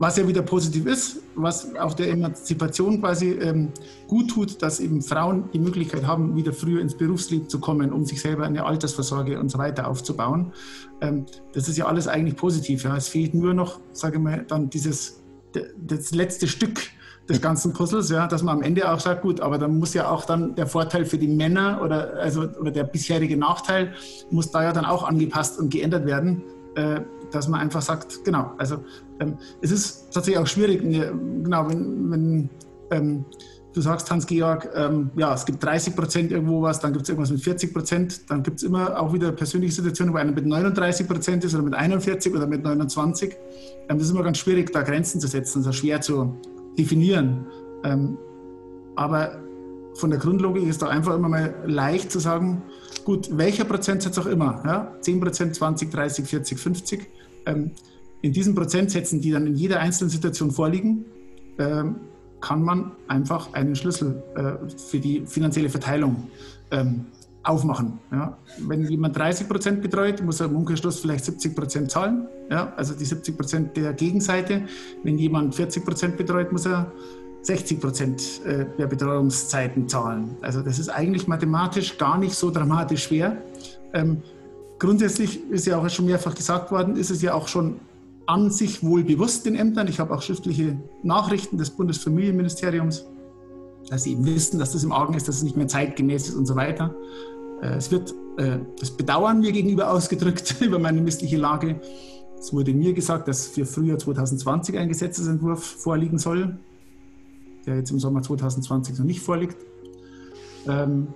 [0.00, 3.68] was ja wieder positiv ist, was auch der Emanzipation quasi ähm,
[4.08, 8.06] gut tut, dass eben Frauen die Möglichkeit haben, wieder früher ins Berufsleben zu kommen, um
[8.06, 10.52] sich selber eine Altersvorsorge und so weiter aufzubauen.
[11.02, 12.82] Ähm, das ist ja alles eigentlich positiv.
[12.84, 12.96] Ja.
[12.96, 15.22] Es fehlt nur noch, sage ich mal, dann dieses
[15.76, 16.80] das letzte Stück
[17.28, 20.10] des ganzen Puzzles, ja, dass man am Ende auch sagt, gut, aber dann muss ja
[20.10, 23.92] auch dann der Vorteil für die Männer oder also oder der bisherige Nachteil
[24.30, 26.42] muss da ja dann auch angepasst und geändert werden,
[26.76, 27.00] äh,
[27.32, 28.84] dass man einfach sagt, genau, also
[29.20, 32.50] ähm, es ist tatsächlich auch schwierig, genau, wenn, wenn
[32.90, 33.24] ähm,
[33.72, 37.30] du sagst, Hans-Georg, ähm, ja, es gibt 30 Prozent irgendwo was, dann gibt es irgendwas
[37.30, 41.06] mit 40 Prozent, dann gibt es immer auch wieder persönliche Situationen, wo einer mit 39
[41.06, 43.36] Prozent ist oder mit 41 oder mit 29.
[43.88, 46.34] Ähm, das ist immer ganz schwierig, da Grenzen zu setzen, das ist schwer zu
[46.78, 47.46] definieren.
[47.84, 48.18] Ähm,
[48.96, 49.38] aber
[50.00, 52.62] von der Grundlogik ist da einfach immer mal leicht zu sagen,
[53.04, 57.06] gut, welcher Prozentsatz auch immer, ja, 10 Prozent, 20, 30, 40, 50,
[57.46, 57.70] ähm,
[58.22, 61.04] in diesen Prozentsätzen, die dann in jeder einzelnen Situation vorliegen,
[61.58, 61.96] ähm,
[62.40, 66.28] kann man einfach einen Schlüssel äh, für die finanzielle Verteilung
[66.70, 67.06] ähm,
[67.42, 67.98] aufmachen.
[68.12, 68.36] Ja.
[68.58, 72.94] Wenn jemand 30 Prozent betreut, muss er im Umkehrschluss vielleicht 70 Prozent zahlen, ja, also
[72.94, 74.62] die 70 Prozent der Gegenseite.
[75.02, 76.92] Wenn jemand 40 Prozent betreut, muss er
[77.42, 80.36] 60 Prozent äh, der Betreuungszeiten zahlen.
[80.42, 83.38] Also das ist eigentlich mathematisch gar nicht so dramatisch schwer.
[83.94, 84.22] Ähm,
[84.78, 87.76] grundsätzlich ist ja auch schon mehrfach gesagt worden, ist es ja auch schon
[88.26, 89.88] an sich wohl bewusst den Ämtern.
[89.88, 93.06] Ich habe auch schriftliche Nachrichten des Bundesfamilienministeriums,
[93.88, 96.34] dass sie eben wissen, dass das im Argen ist, dass es nicht mehr zeitgemäß ist
[96.36, 96.94] und so weiter.
[97.62, 101.80] Äh, es wird äh, das Bedauern mir gegenüber ausgedrückt über meine missliche Lage.
[102.38, 106.58] Es wurde mir gesagt, dass für Frühjahr 2020 ein Gesetzesentwurf vorliegen soll,
[107.66, 109.56] der jetzt im Sommer 2020 noch nicht vorliegt.
[110.68, 111.08] Ähm,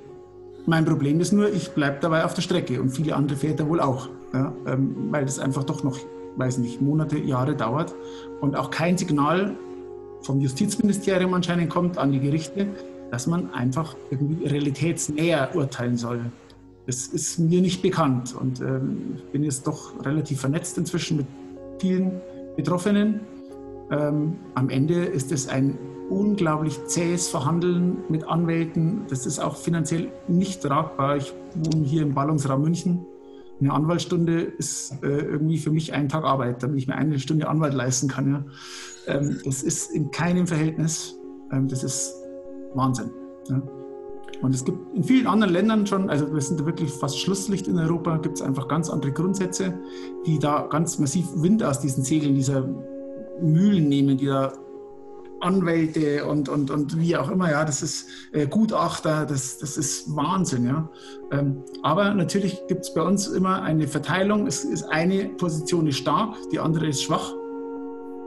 [0.67, 3.81] mein Problem ist nur, ich bleibe dabei auf der Strecke und viele andere Väter wohl
[3.81, 5.99] auch, ja, ähm, weil das einfach doch noch
[6.37, 7.95] weiß nicht, Monate, Jahre dauert
[8.41, 9.57] und auch kein Signal
[10.23, 12.69] vom Justizministerium anscheinend kommt an die Gerichte,
[13.11, 16.21] dass man einfach irgendwie realitätsnäher urteilen soll.
[16.87, 21.27] Das ist mir nicht bekannt und ähm, ich bin jetzt doch relativ vernetzt inzwischen mit
[21.79, 22.21] vielen
[22.57, 23.21] Betroffenen.
[23.91, 25.79] Ähm, am Ende ist es ein
[26.11, 29.07] unglaublich zähes Verhandeln mit Anwälten.
[29.09, 31.17] Das ist auch finanziell nicht tragbar.
[31.17, 33.07] Ich wohne hier im Ballungsraum München
[33.61, 37.49] eine Anwaltsstunde ist äh, irgendwie für mich ein Tag Arbeit, damit ich mir eine Stunde
[37.49, 38.33] Anwalt leisten kann.
[39.07, 39.15] Ja.
[39.15, 41.17] Ähm, das ist in keinem Verhältnis.
[41.53, 42.15] Ähm, das ist
[42.75, 43.11] Wahnsinn.
[43.49, 43.63] Ja.
[44.43, 47.69] Und es gibt in vielen anderen Ländern schon, also wir sind da wirklich fast Schlusslicht
[47.69, 49.79] in Europa, gibt es einfach ganz andere Grundsätze,
[50.27, 52.69] die da ganz massiv Wind aus diesen Segeln dieser
[53.41, 54.53] Mühlen nehmen, die da
[55.45, 60.15] Anwälte und, und, und wie auch immer, ja, das ist äh, Gutachter, das, das ist
[60.17, 60.89] Wahnsinn, ja.
[61.31, 64.47] Ähm, aber natürlich gibt es bei uns immer eine Verteilung.
[64.47, 67.33] Es ist eine Position ist stark, die andere ist schwach.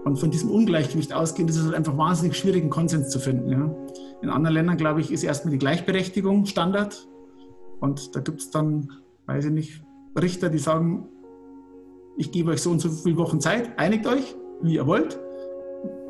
[0.05, 3.49] Und von diesem Ungleichgewicht ausgehend ist es halt einfach wahnsinnig schwierig, einen Konsens zu finden.
[3.51, 3.75] Ja.
[4.21, 7.07] In anderen Ländern, glaube ich, ist erstmal die Gleichberechtigung Standard.
[7.79, 8.91] Und da gibt es dann,
[9.25, 9.83] weiß ich nicht,
[10.19, 11.09] Richter, die sagen,
[12.15, 15.19] ich gebe euch so und so viele Wochen Zeit, einigt euch, wie ihr wollt,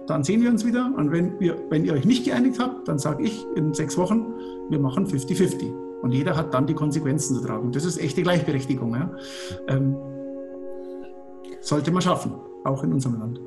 [0.08, 0.92] dann sehen wir uns wieder.
[0.96, 4.26] Und wenn, wir, wenn ihr euch nicht geeinigt habt, dann sage ich in sechs Wochen,
[4.70, 6.02] wir machen 50-50.
[6.02, 7.72] Und jeder hat dann die Konsequenzen zu tragen.
[7.72, 8.96] Das ist echte Gleichberechtigung.
[8.96, 9.12] Ja?
[9.68, 9.96] Ähm,
[11.60, 13.42] sollte man schaffen, auch in unserem Land.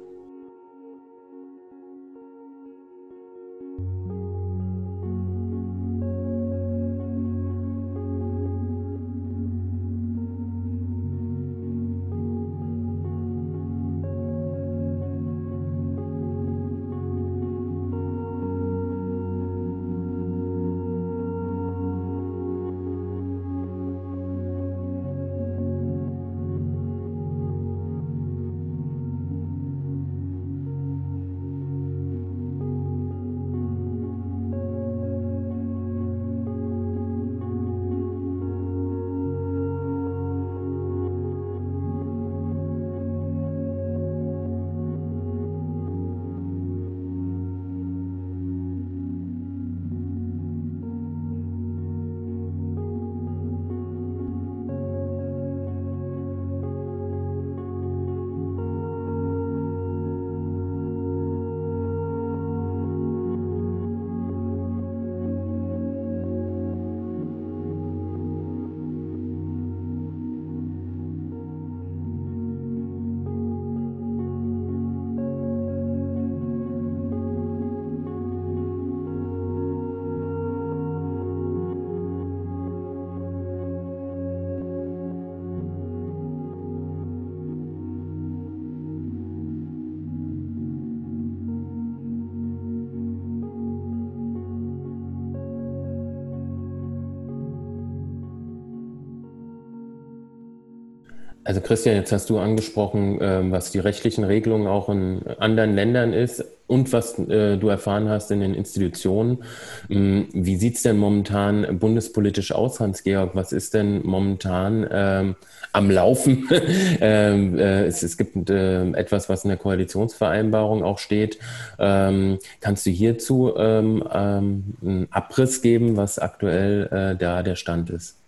[101.51, 106.13] Also Christian, jetzt hast du angesprochen, ähm, was die rechtlichen Regelungen auch in anderen Ländern
[106.13, 109.43] ist und was äh, du erfahren hast in den Institutionen.
[109.89, 113.35] Ähm, wie sieht es denn momentan bundespolitisch aus, Hans-Georg?
[113.35, 115.35] Was ist denn momentan ähm,
[115.73, 116.49] am Laufen?
[117.01, 121.41] äh, es, gibt etwas, was in der Koalitionsvereinbarung auch steht.
[121.79, 128.20] Kannst du hierzu einen Abriss geben, was aktuell äh, da der Stand ist?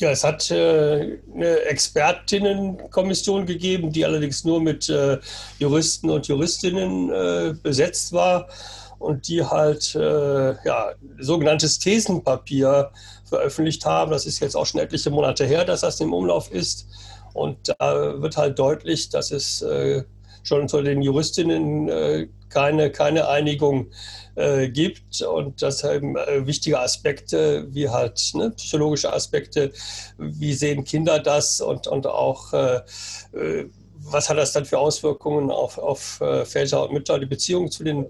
[0.00, 5.18] Ja, es hat äh, eine Expertinnenkommission gegeben, die allerdings nur mit äh,
[5.58, 8.48] Juristen und Juristinnen äh, besetzt war
[8.98, 12.90] und die halt äh, ja, sogenanntes Thesenpapier
[13.24, 14.10] veröffentlicht haben.
[14.10, 16.88] Das ist jetzt auch schon etliche Monate her, dass das im Umlauf ist.
[17.32, 20.02] Und da wird halt deutlich, dass es äh,
[20.42, 23.90] schon unter den Juristinnen äh, keine, keine Einigung
[24.36, 29.72] äh, gibt und dass eben äh, wichtige Aspekte wie halt ne, psychologische Aspekte,
[30.16, 32.80] wie sehen Kinder das und, und auch äh,
[33.32, 33.68] äh
[34.06, 37.84] was hat das dann für Auswirkungen auf, auf äh, Väter und Mütter, die Beziehung zu
[37.84, 38.06] den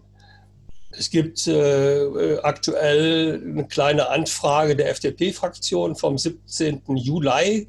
[0.96, 6.82] Es gibt äh, aktuell eine kleine Anfrage der FDP-Fraktion vom 17.
[6.96, 7.68] Juli,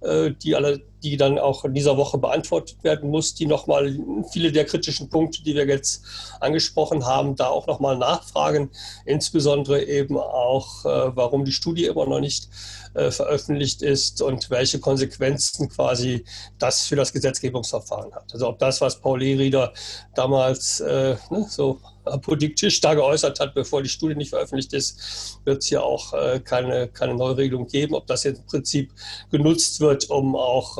[0.00, 3.98] äh, die alle die dann auch in dieser Woche beantwortet werden muss, die nochmal
[4.32, 6.02] viele der kritischen Punkte, die wir jetzt
[6.40, 8.70] angesprochen haben, da auch nochmal nachfragen.
[9.04, 12.48] Insbesondere eben auch, äh, warum die Studie immer noch nicht
[12.94, 16.24] äh, veröffentlicht ist und welche Konsequenzen quasi
[16.58, 18.32] das für das Gesetzgebungsverfahren hat.
[18.32, 19.72] Also ob das, was Paul Lehrieder
[20.14, 25.62] damals äh, ne, so apodiktisch da geäußert hat, bevor die Studie nicht veröffentlicht ist, wird
[25.62, 27.94] es hier auch äh, keine, keine Neuregelung geben.
[27.94, 28.92] Ob das jetzt im Prinzip
[29.30, 30.78] genutzt wird, um auch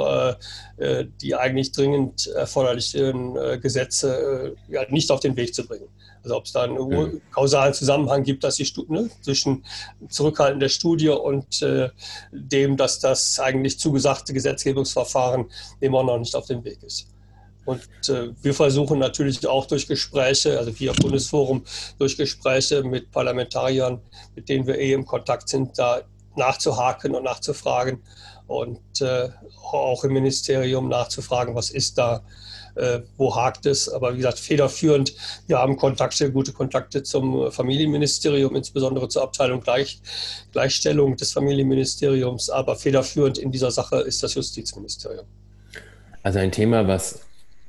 [0.78, 5.88] äh, äh die eigentlich dringend erforderlichen äh, Gesetze ja, nicht auf den Weg zu bringen.
[6.22, 7.20] Also ob es da einen mhm.
[7.32, 9.64] kausalen Zusammenhang gibt, dass die Studie, ne, zwischen
[10.10, 11.64] Zurückhalten der Studie und
[12.30, 15.46] dem, dass das eigentlich zugesagte Gesetzgebungsverfahren
[15.80, 17.06] immer noch nicht auf dem Weg ist.
[17.64, 21.64] Und äh, wir versuchen natürlich auch durch Gespräche, also via Bundesforum,
[21.98, 24.00] durch Gespräche mit Parlamentariern,
[24.34, 26.02] mit denen wir eh im Kontakt sind, da
[26.36, 28.02] nachzuhaken und nachzufragen
[28.50, 29.28] und äh,
[29.62, 32.24] auch im Ministerium nachzufragen, was ist da,
[32.74, 33.88] äh, wo hakt es.
[33.88, 35.14] Aber wie gesagt, federführend,
[35.46, 40.00] wir haben Kontakte, gute Kontakte zum Familienministerium, insbesondere zur Abteilung Gleich,
[40.50, 45.26] Gleichstellung des Familienministeriums, aber federführend in dieser Sache ist das Justizministerium.
[46.24, 47.20] Also ein Thema, was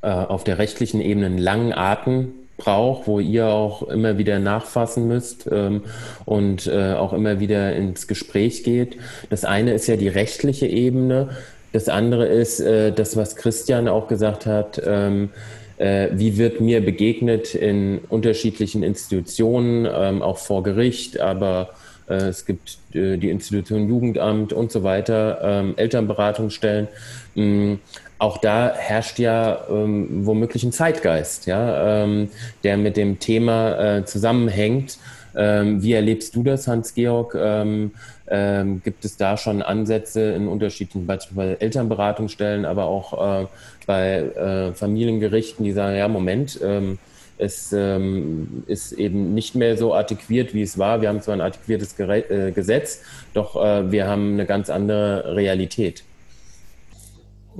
[0.02, 5.08] äh, auf der rechtlichen Ebene einen langen Atem braucht, wo ihr auch immer wieder nachfassen
[5.08, 5.84] müsst ähm,
[6.26, 8.98] und äh, auch immer wieder ins Gespräch geht.
[9.30, 11.30] Das eine ist ja die rechtliche Ebene.
[11.74, 14.82] Das andere ist äh, das, was Christian auch gesagt hat.
[14.86, 15.30] Ähm,
[15.78, 21.70] äh, wie wird mir begegnet in unterschiedlichen Institutionen, ähm, auch vor Gericht, aber
[22.08, 26.88] äh, es gibt äh, die Institution Jugendamt und so weiter, ähm, Elternberatungsstellen.
[27.36, 27.76] Mm,
[28.22, 32.30] auch da herrscht ja ähm, womöglich ein Zeitgeist, ja, ähm,
[32.64, 35.00] der mit dem Thema äh, zusammenhängt.
[35.36, 37.36] Ähm, wie erlebst du das, Hans-Georg?
[37.36, 37.94] Ähm,
[38.28, 43.48] ähm, gibt es da schon Ansätze in unterschiedlichen, beispielsweise Elternberatungsstellen, aber auch äh,
[43.88, 47.00] bei äh, Familiengerichten, die sagen, ja, Moment, ähm,
[47.40, 51.02] es ähm, ist eben nicht mehr so artikuiert, wie es war.
[51.02, 53.02] Wir haben zwar ein artikuiertes Gere äh, Gesetz,
[53.34, 56.04] doch äh, wir haben eine ganz andere Realität.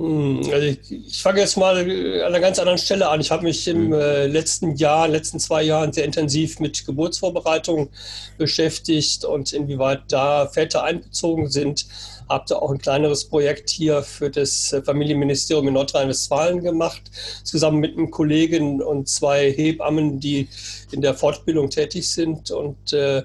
[0.02, 3.20] Hm, also ich, ich fange jetzt mal an einer ganz anderen Stelle an.
[3.20, 3.92] Ich habe mich im mhm.
[3.92, 7.88] äh, letzten Jahr, letzten zwei Jahren sehr intensiv mit Geburtsvorbereitung
[8.36, 11.86] beschäftigt und inwieweit da Väter einbezogen sind.
[12.28, 17.02] Habe da auch ein kleineres Projekt hier für das Familienministerium in Nordrhein-Westfalen gemacht,
[17.44, 20.48] zusammen mit einem Kollegen und zwei Hebammen, die
[20.90, 22.50] in der Fortbildung tätig sind.
[22.50, 23.22] Und äh,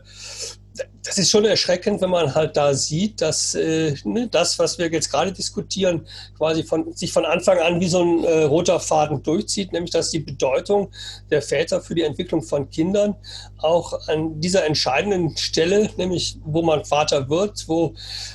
[1.07, 4.91] das ist schon erschreckend, wenn man halt da sieht, dass äh, ne, das, was wir
[4.91, 6.05] jetzt gerade diskutieren,
[6.37, 10.11] quasi von, sich von Anfang an wie so ein äh, roter Faden durchzieht, nämlich dass
[10.11, 10.91] die Bedeutung
[11.31, 13.15] der Väter für die Entwicklung von Kindern
[13.57, 17.93] auch an dieser entscheidenden Stelle, nämlich wo man Vater wird, wo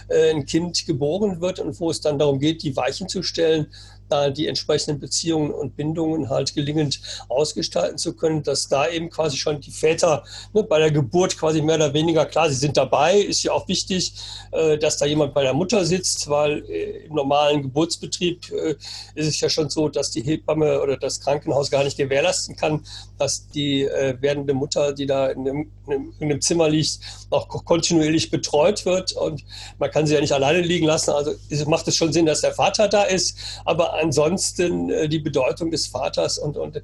[0.08, 3.66] äh, ein Kind geboren wird und wo es dann darum geht, die Weichen zu stellen,
[4.08, 9.36] da die entsprechenden Beziehungen und Bindungen halt gelingend ausgestalten zu können, dass da eben quasi
[9.36, 13.18] schon die Väter ne, bei der Geburt quasi mehr oder weniger klar, sie sind dabei,
[13.18, 14.12] ist ja auch wichtig,
[14.52, 18.74] äh, dass da jemand bei der Mutter sitzt, weil äh, im normalen Geburtsbetrieb äh,
[19.14, 22.84] ist es ja schon so, dass die Hebamme oder das Krankenhaus gar nicht gewährleisten kann,
[23.18, 26.98] dass die äh, werdende Mutter, die da in einem, in einem, Zimmer liegt,
[27.30, 29.44] auch kontinuierlich betreut wird und
[29.78, 31.10] man kann sie ja nicht alleine liegen lassen.
[31.10, 31.32] Also
[31.66, 35.86] macht es schon Sinn, dass der Vater da ist, aber ansonsten äh, die Bedeutung des
[35.86, 36.82] Vaters und, und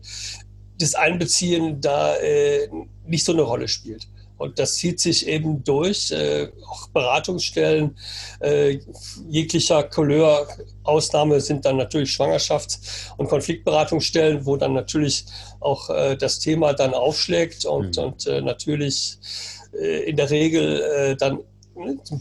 [0.79, 2.69] das Einbeziehen da äh,
[3.07, 4.09] nicht so eine Rolle spielt.
[4.39, 7.97] Und das zieht sich eben durch, äh, auch Beratungsstellen
[8.41, 8.79] äh,
[9.29, 10.47] jeglicher Couleur.
[10.85, 15.25] Ausnahme sind dann natürlich Schwangerschafts- und Konfliktberatungsstellen, wo dann natürlich
[15.59, 18.05] auch äh, das Thema dann aufschlägt und, mhm.
[18.05, 19.19] und äh, natürlich
[19.73, 21.41] äh, in der Regel äh, dann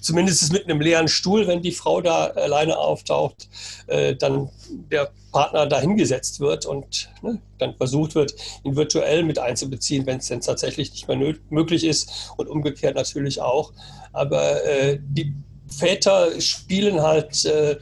[0.01, 3.49] zumindest mit einem leeren Stuhl, wenn die Frau da alleine auftaucht,
[3.87, 4.49] äh, dann
[4.91, 10.27] der Partner dahingesetzt wird und ne, dann versucht wird, ihn virtuell mit einzubeziehen, wenn es
[10.27, 13.73] denn tatsächlich nicht mehr möglich ist und umgekehrt natürlich auch.
[14.13, 15.33] Aber äh, die
[15.67, 17.77] Väter spielen halt äh,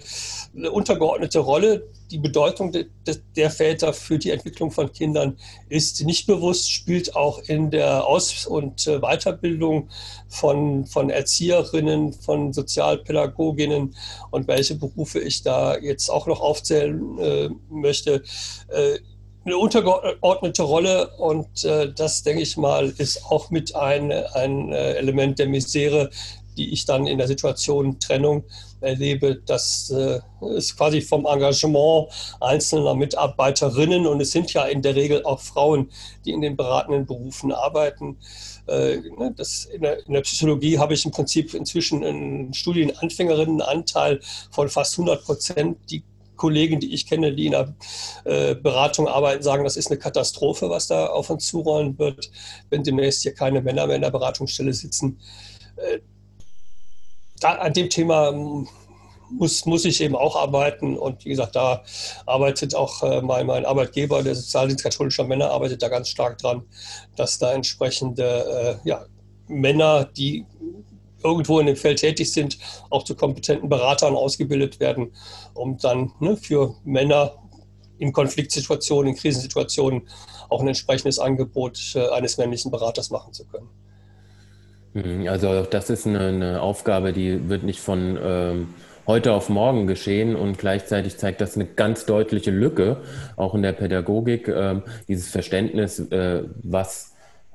[0.56, 5.38] eine untergeordnete Rolle die Bedeutung de, de, der Väter für die Entwicklung von Kindern
[5.70, 9.90] ist nicht bewusst, spielt auch in der Aus- und äh, Weiterbildung
[10.28, 13.96] von, von Erzieherinnen, von Sozialpädagoginnen.
[14.32, 18.24] Und welche Berufe ich da jetzt auch noch aufzählen äh, möchte,
[18.70, 19.00] äh,
[19.46, 21.10] eine untergeordnete Rolle.
[21.18, 26.10] Und äh, das, denke ich mal, ist auch mit ein, ein äh, Element der Misere,
[26.58, 28.44] die ich dann in der Situation Trennung
[28.82, 30.20] erlebe, dass äh,
[30.56, 35.90] es quasi vom Engagement einzelner Mitarbeiterinnen und es sind ja in der Regel auch Frauen,
[36.26, 38.18] die in den beratenden Berufen arbeiten.
[38.68, 44.20] Äh, ne, das in, der, in, der, Psychologie habe ich im Prinzip inzwischen einen Studienanfängerinnenanteil
[44.52, 46.04] von fast 100 Prozent, die
[46.36, 47.76] Kollegen, die ich kenne, die in der
[48.26, 52.30] äh, Beratung arbeiten, sagen, das ist eine Katastrophe, was da auf uns zurollen wird,
[52.70, 55.20] wenn demnächst hier keine Männer mehr in der Beratungsstelle sitzen.
[55.78, 56.00] Äh,
[57.46, 58.32] da, an dem Thema
[59.30, 60.98] muss, muss ich eben auch arbeiten.
[60.98, 61.84] Und wie gesagt, da
[62.26, 66.64] arbeitet auch äh, mein, mein Arbeitgeber, der Sozialdienst katholischer Männer, arbeitet da ganz stark dran,
[67.16, 69.06] dass da entsprechende äh, ja,
[69.48, 70.46] Männer, die
[71.24, 72.58] irgendwo in dem Feld tätig sind,
[72.90, 75.14] auch zu kompetenten Beratern ausgebildet werden,
[75.54, 77.34] um dann ne, für Männer
[77.98, 80.08] in Konfliktsituationen, in Krisensituationen
[80.50, 83.70] auch ein entsprechendes Angebot äh, eines männlichen Beraters machen zu können.
[84.96, 88.68] Mhm, also das ist eine, eine Aufgabe, die wird nicht von ähm,
[89.06, 92.98] heute auf morgen geschehen und gleichzeitig zeigt das eine ganz deutliche Lücke,
[93.36, 94.76] auch in der Pädagogik, äh,
[95.10, 97.12] dieses Verständnis, äh, was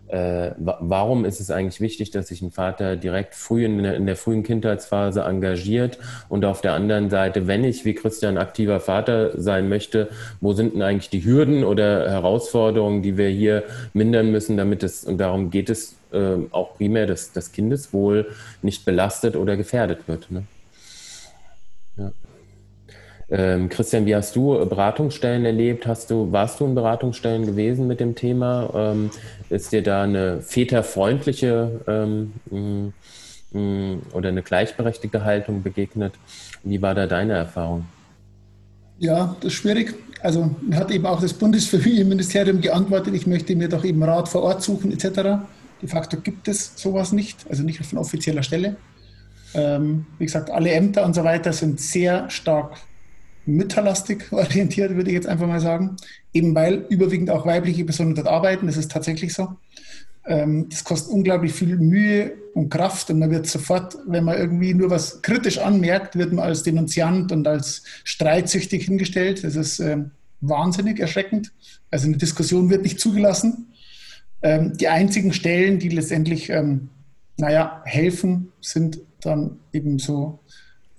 [0.09, 4.07] äh, warum ist es eigentlich wichtig, dass sich ein Vater direkt früh in der, in
[4.07, 9.41] der, frühen Kindheitsphase engagiert und auf der anderen Seite, wenn ich wie Christian aktiver Vater
[9.41, 10.09] sein möchte,
[10.41, 13.63] wo sind denn eigentlich die Hürden oder Herausforderungen, die wir hier
[13.93, 18.31] mindern müssen, damit es, und darum geht es äh, auch primär, dass das Kindeswohl
[18.63, 20.31] nicht belastet oder gefährdet wird.
[20.31, 20.45] Ne?
[21.97, 22.13] Ja.
[23.31, 25.87] Ähm, Christian, wie hast du Beratungsstellen erlebt?
[25.87, 28.71] Hast du, warst du in Beratungsstellen gewesen mit dem Thema?
[28.75, 29.11] Ähm,
[29.51, 32.93] ist dir da eine väterfreundliche ähm, mh,
[33.53, 36.15] mh, oder eine gleichberechtigte Haltung begegnet?
[36.65, 37.87] Wie war da deine Erfahrung?
[38.99, 39.95] Ja, das ist schwierig.
[40.23, 44.63] Also hat eben auch das Bundesfamilienministerium geantwortet, ich möchte mir doch eben Rat vor Ort
[44.63, 45.41] suchen etc.
[45.83, 48.77] De facto gibt es sowas nicht, also nicht von offizieller Stelle.
[49.55, 52.77] Ähm, wie gesagt, alle Ämter und so weiter sind sehr stark
[53.47, 55.97] mütterlastig orientiert, würde ich jetzt einfach mal sagen.
[56.33, 59.57] Eben weil überwiegend auch weibliche Personen dort arbeiten, das ist tatsächlich so.
[60.27, 64.75] Ähm, das kostet unglaublich viel Mühe und Kraft und man wird sofort, wenn man irgendwie
[64.75, 69.43] nur was kritisch anmerkt, wird man als Denunziant und als streitsüchtig hingestellt.
[69.45, 70.11] Das ist ähm,
[70.41, 71.53] wahnsinnig erschreckend.
[71.91, 73.70] Also eine Diskussion wird nicht zugelassen.
[74.43, 76.51] Ähm, die einzigen Stellen, die letztendlich,
[77.37, 80.41] naja, helfen, sind dann eben so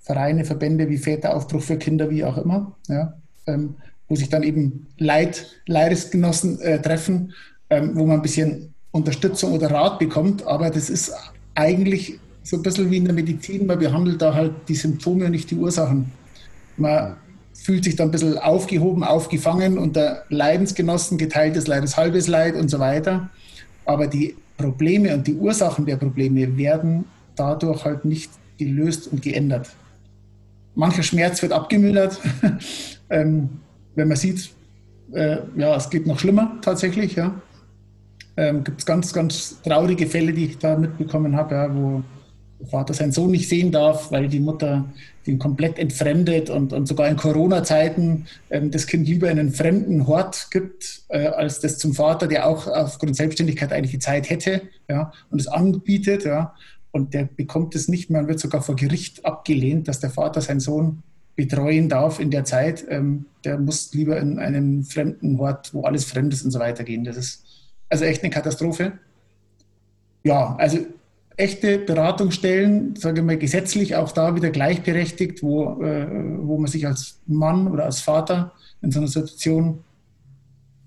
[0.02, 3.14] Vereine, Verbände wie Väteraufbruch für Kinder, wie auch immer, ja,
[3.46, 3.76] ähm,
[4.08, 7.32] wo sich dann eben Leid, Leidesgenossen äh, treffen,
[7.70, 10.46] ähm, wo man ein bisschen Unterstützung oder Rat bekommt.
[10.46, 11.12] Aber das ist
[11.54, 15.30] eigentlich so ein bisschen wie in der Medizin, man behandelt da halt die Symptome und
[15.30, 16.10] nicht die Ursachen.
[16.76, 17.16] Man
[17.54, 22.78] fühlt sich dann ein bisschen aufgehoben, aufgefangen unter Leidensgenossen, geteiltes Leid halbes Leid und so
[22.78, 23.30] weiter.
[23.84, 27.04] Aber die Probleme und die Ursachen der Probleme werden
[27.36, 29.70] dadurch halt nicht gelöst und geändert
[30.74, 32.20] mancher Schmerz wird abgemildert.
[33.10, 33.48] ähm,
[33.94, 34.50] wenn man sieht,
[35.12, 37.16] äh, ja, es geht noch schlimmer tatsächlich.
[37.16, 37.34] Ja.
[38.36, 42.02] Ähm, Gibt es ganz, ganz traurige Fälle, die ich da mitbekommen habe, ja, wo
[42.60, 44.84] der Vater seinen Sohn nicht sehen darf, weil die Mutter
[45.26, 50.06] den komplett entfremdet und, und sogar in Corona-Zeiten ähm, das Kind lieber in einen fremden
[50.06, 54.62] Hort gibt, äh, als das zum Vater, der auch aufgrund Selbstständigkeit eigentlich die Zeit hätte
[54.88, 56.24] ja, und es anbietet.
[56.24, 56.54] Ja
[56.92, 60.40] und der bekommt es nicht mehr und wird sogar vor Gericht abgelehnt, dass der Vater
[60.40, 61.02] seinen Sohn
[61.34, 62.84] betreuen darf in der Zeit.
[62.88, 66.84] Ähm, der muss lieber in einen fremden Ort, wo alles fremd ist und so weiter
[66.84, 67.04] gehen.
[67.04, 67.44] Das ist
[67.88, 68.92] also echt eine Katastrophe.
[70.22, 70.78] Ja, also
[71.36, 76.06] echte Beratungsstellen, sage mal, gesetzlich auch da wieder gleichberechtigt, wo, äh,
[76.38, 78.52] wo man sich als Mann oder als Vater
[78.82, 79.84] in so einer Situation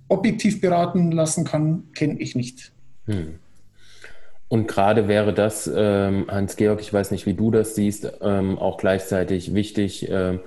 [0.07, 2.71] objektiv beraten lassen kann, kenne ich nicht.
[3.05, 3.39] Hm.
[4.47, 8.77] Und gerade wäre das, ähm, Hans-Georg, ich weiß nicht, wie du das siehst, ähm, auch
[8.77, 10.39] gleichzeitig wichtig, ähm,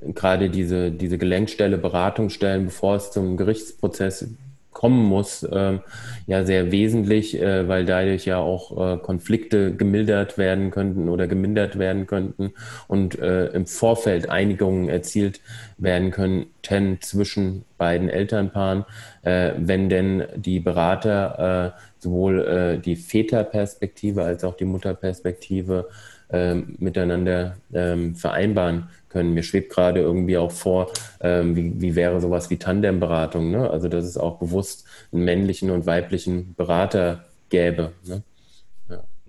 [0.00, 4.26] gerade diese, diese Gelenkstelle, Beratungsstellen, bevor es zum Gerichtsprozess
[4.74, 5.80] kommen muss, ähm,
[6.26, 11.78] ja sehr wesentlich, äh, weil dadurch ja auch äh, Konflikte gemildert werden könnten oder gemindert
[11.78, 12.52] werden könnten
[12.86, 15.40] und äh, im Vorfeld Einigungen erzielt
[15.78, 18.84] werden könnten zwischen beiden Elternpaaren,
[19.22, 25.88] äh, wenn denn die Berater äh, sowohl äh, die Väterperspektive als auch die Mutterperspektive
[26.30, 29.32] ähm, miteinander ähm, vereinbaren können.
[29.32, 33.70] Mir schwebt gerade irgendwie auch vor, ähm, wie, wie, wäre sowas wie Tandemberatung, ne?
[33.70, 37.92] also dass es auch bewusst einen männlichen und weiblichen Berater gäbe.
[38.04, 38.22] Ne?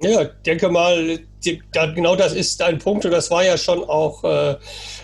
[0.02, 0.26] Ja.
[0.46, 1.20] denke mal,
[1.72, 4.56] genau das ist ein Punkt und das war ja schon auch, äh,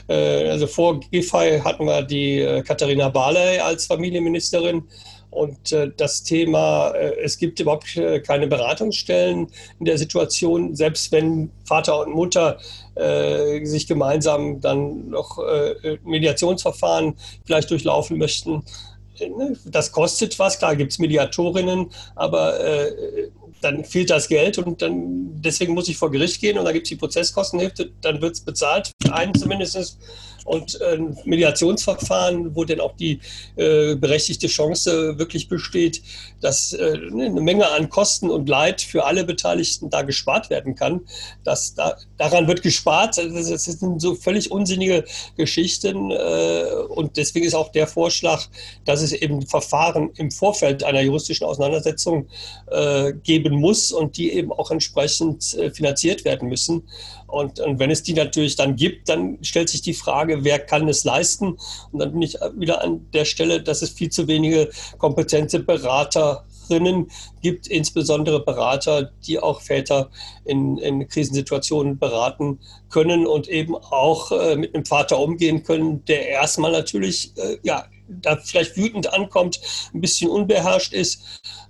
[0.09, 4.83] äh, also vor GIFI hatten wir die äh, Katharina Barley als Familienministerin
[5.31, 9.47] und äh, das Thema, äh, es gibt überhaupt äh, keine Beratungsstellen
[9.79, 12.59] in der Situation, selbst wenn Vater und Mutter
[12.95, 17.15] äh, sich gemeinsam dann noch äh, Mediationsverfahren
[17.45, 18.63] vielleicht durchlaufen möchten.
[19.19, 22.59] Äh, ne, das kostet was, klar gibt es Mediatorinnen, aber
[23.61, 26.85] dann fehlt das Geld und dann deswegen muss ich vor Gericht gehen und dann gibt
[26.85, 28.91] es die Prozesskostenhilfe, dann wird es bezahlt.
[29.11, 29.97] einen zumindest
[30.45, 33.19] und ein Mediationsverfahren, wo dann auch die
[33.55, 36.01] äh, berechtigte Chance wirklich besteht,
[36.41, 41.01] dass äh, eine Menge an Kosten und Leid für alle Beteiligten da gespart werden kann.
[41.43, 43.17] Das, da, daran wird gespart.
[43.17, 45.05] Das, das sind so völlig unsinnige
[45.37, 48.43] Geschichten äh, und deswegen ist auch der Vorschlag,
[48.85, 52.27] dass es eben Verfahren im Vorfeld einer juristischen Auseinandersetzung
[52.71, 53.13] äh,
[53.51, 56.83] geben muss und die eben auch entsprechend äh, finanziert werden müssen.
[57.27, 60.87] Und, und, wenn es die natürlich dann gibt, dann stellt sich die Frage, wer kann
[60.89, 61.57] es leisten?
[61.91, 67.09] Und dann bin ich wieder an der Stelle, dass es viel zu wenige kompetente Beraterinnen
[67.41, 70.09] gibt, insbesondere Berater, die auch Väter
[70.43, 76.27] in, in Krisensituationen beraten können und eben auch äh, mit einem Vater umgehen können, der
[76.27, 77.85] erstmal natürlich äh, ja,
[78.21, 79.59] da vielleicht wütend ankommt,
[79.93, 81.23] ein bisschen unbeherrscht ist?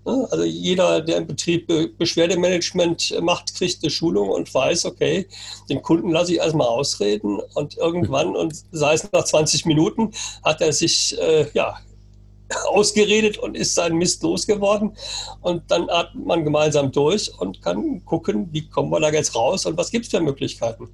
[0.04, 1.68] Also jeder, der im Betrieb
[1.98, 5.28] Beschwerdemanagement macht, kriegt eine Schulung und weiß, okay,
[5.70, 10.12] den Kunden lasse ich erstmal ausreden und irgendwann, und sei es nach 20 Minuten,
[10.44, 11.78] hat er sich äh, ja,
[12.68, 14.96] ausgeredet und ist sein Mist losgeworden.
[15.42, 19.66] Und dann atmet man gemeinsam durch und kann gucken, wie kommen wir da jetzt raus
[19.66, 20.90] und was gibt es für Möglichkeiten.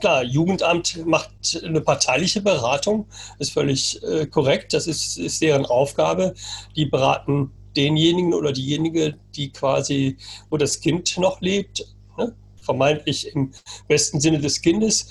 [0.00, 1.30] Klar, Jugendamt macht
[1.62, 3.06] eine parteiliche Beratung,
[3.38, 6.34] ist völlig äh, korrekt, das ist, ist deren Aufgabe.
[6.76, 10.16] Die beraten denjenigen oder diejenige, die quasi,
[10.50, 11.86] wo das Kind noch lebt,
[12.16, 12.34] ne?
[12.56, 13.52] vermeintlich im
[13.88, 15.08] besten Sinne des Kindes.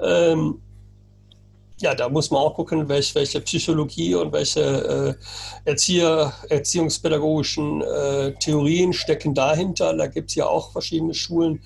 [0.00, 0.60] Ähm,
[1.80, 5.16] ja, da muss man auch gucken, welche, welche Psychologie und welche
[5.64, 9.94] äh, Erzieher, erziehungspädagogischen äh, Theorien stecken dahinter.
[9.96, 11.62] Da gibt es ja auch verschiedene Schulen.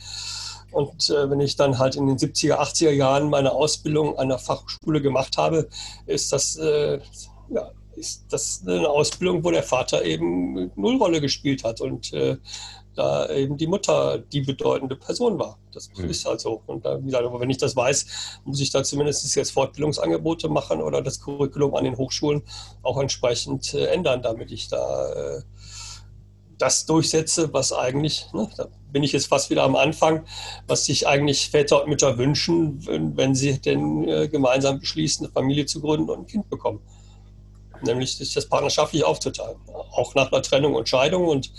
[0.75, 4.39] Und äh, wenn ich dann halt in den 70er, 80er Jahren meine Ausbildung an der
[4.39, 5.69] Fachschule gemacht habe,
[6.07, 7.01] ist das äh,
[7.51, 12.37] ja, ist das eine Ausbildung, wo der Vater eben Nullrolle gespielt hat und äh,
[12.95, 15.59] da eben die Mutter die bedeutende Person war.
[15.73, 16.11] Das mhm.
[16.11, 16.63] ist halt so.
[16.67, 18.07] Und da, wie gesagt, wenn ich das weiß,
[18.45, 22.43] muss ich da zumindest jetzt Fortbildungsangebote machen oder das Curriculum an den Hochschulen
[22.83, 25.43] auch entsprechend äh, ändern, damit ich da äh,
[26.65, 30.25] das durchsetze, was eigentlich, ne, da bin ich jetzt fast wieder am Anfang,
[30.67, 35.33] was sich eigentlich Väter und Mütter wünschen, wenn, wenn sie denn äh, gemeinsam beschließen, eine
[35.33, 36.81] Familie zu gründen und ein Kind bekommen
[37.87, 39.59] nämlich sich das partnerschaftlich aufzuteilen,
[39.93, 41.29] auch nach einer Trennung und Scheidung.
[41.29, 41.53] Und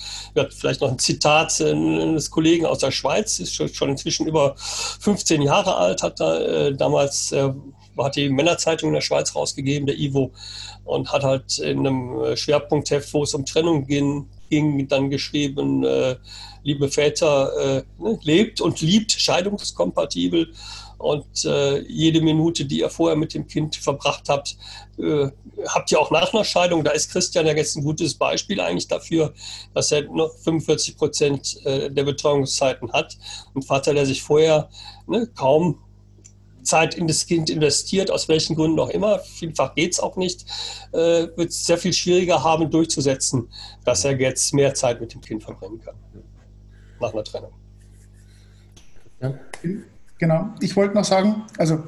[0.49, 5.75] vielleicht noch ein Zitat eines Kollegen aus der Schweiz, ist schon inzwischen über 15 Jahre
[5.75, 7.53] alt, hat da äh, damals äh,
[7.97, 10.31] hat die Männerzeitung in der Schweiz rausgegeben, der Ivo,
[10.83, 15.83] und hat halt in einem äh, Schwerpunktheft, wo es um Trennung ging, ging dann geschrieben,
[15.83, 16.15] äh,
[16.63, 20.51] liebe Väter, äh, ne, lebt und liebt scheidungskompatibel
[20.97, 24.57] und äh, jede Minute, die ihr vorher mit dem Kind verbracht habt,
[24.97, 25.29] äh,
[25.67, 26.83] habt ihr auch nach einer Scheidung.
[26.83, 29.33] Da ist Christian ja jetzt ein gutes Beispiel eigentlich dafür,
[29.73, 33.17] dass er noch 45 Prozent äh, der Betreuungszeiten hat.
[33.55, 34.69] Ein Vater, der sich vorher
[35.07, 35.79] ne, kaum
[36.65, 40.45] Zeit in das Kind investiert, aus welchen Gründen auch immer, vielfach geht es auch nicht,
[40.91, 43.47] äh, wird es sehr viel schwieriger haben durchzusetzen,
[43.83, 45.95] dass er jetzt mehr Zeit mit dem Kind verbringen kann.
[46.99, 47.51] Nach einer Trennung.
[49.21, 49.33] Ja.
[50.17, 51.83] Genau, ich wollte noch sagen, also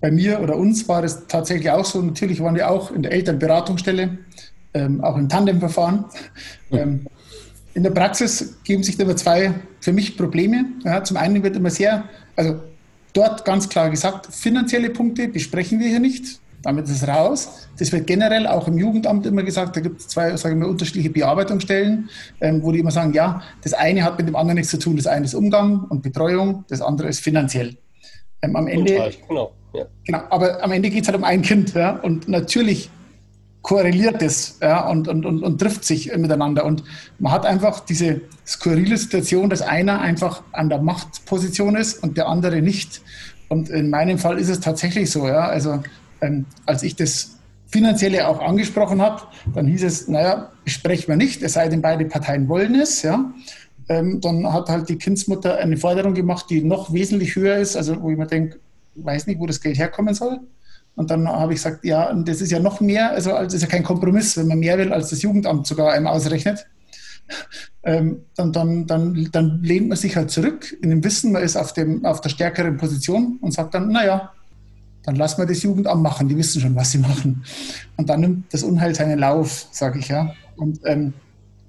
[0.00, 2.00] bei mir oder uns war das tatsächlich auch so.
[2.02, 4.18] Natürlich waren wir auch in der Elternberatungsstelle,
[4.74, 6.04] ähm, auch im Tandemverfahren.
[6.70, 7.06] Ähm,
[7.74, 10.66] in der Praxis geben sich da immer zwei für mich Probleme.
[10.84, 12.60] Ja, zum einen wird immer sehr, also
[13.14, 16.40] dort ganz klar gesagt, finanzielle Punkte besprechen wir hier nicht.
[16.62, 17.68] Damit ist es raus.
[17.78, 19.76] Das wird generell auch im Jugendamt immer gesagt.
[19.76, 22.08] Da gibt es zwei, sagen wir, unterschiedliche Bearbeitungsstellen,
[22.40, 24.96] ähm, wo die immer sagen, ja, das eine hat mit dem anderen nichts zu tun.
[24.96, 27.76] Das eine ist Umgang und Betreuung, das andere ist finanziell.
[28.40, 29.52] Ähm, am Ende, genau.
[29.74, 29.84] Ja.
[30.06, 30.22] genau.
[30.30, 31.74] Aber am Ende geht es halt um ein Kind.
[31.74, 31.96] Ja?
[31.96, 32.90] Und natürlich
[33.64, 36.66] korreliert das ja, und, und, und, und trifft sich miteinander.
[36.66, 36.84] Und
[37.18, 42.28] man hat einfach diese skurrile Situation, dass einer einfach an der Machtposition ist und der
[42.28, 43.00] andere nicht.
[43.48, 45.26] Und in meinem Fall ist es tatsächlich so.
[45.26, 45.46] Ja?
[45.46, 45.82] Also
[46.20, 47.38] ähm, als ich das
[47.68, 49.22] Finanzielle auch angesprochen habe,
[49.54, 53.00] dann hieß es, naja, sprechen wir nicht, es sei denn, beide Parteien wollen es.
[53.00, 53.32] Ja?
[53.88, 58.00] Ähm, dann hat halt die Kindsmutter eine Forderung gemacht, die noch wesentlich höher ist, also
[58.02, 58.58] wo ich mir denke,
[58.94, 60.40] weiß nicht, wo das Geld herkommen soll.
[60.96, 63.68] Und dann habe ich gesagt, ja, das ist ja noch mehr, also das ist ja
[63.68, 66.66] kein Kompromiss, wenn man mehr will, als das Jugendamt sogar einem ausrechnet.
[67.86, 71.54] Ähm, dann, dann, dann, dann lehnt man sich halt zurück in dem Wissen, man ist
[71.54, 74.32] auf, dem, auf der stärkeren Position und sagt dann, naja,
[75.04, 77.44] dann lassen wir das Jugendamt machen, die wissen schon, was sie machen.
[77.98, 80.34] Und dann nimmt das Unheil seinen Lauf, sage ich ja.
[80.56, 81.12] Und ähm,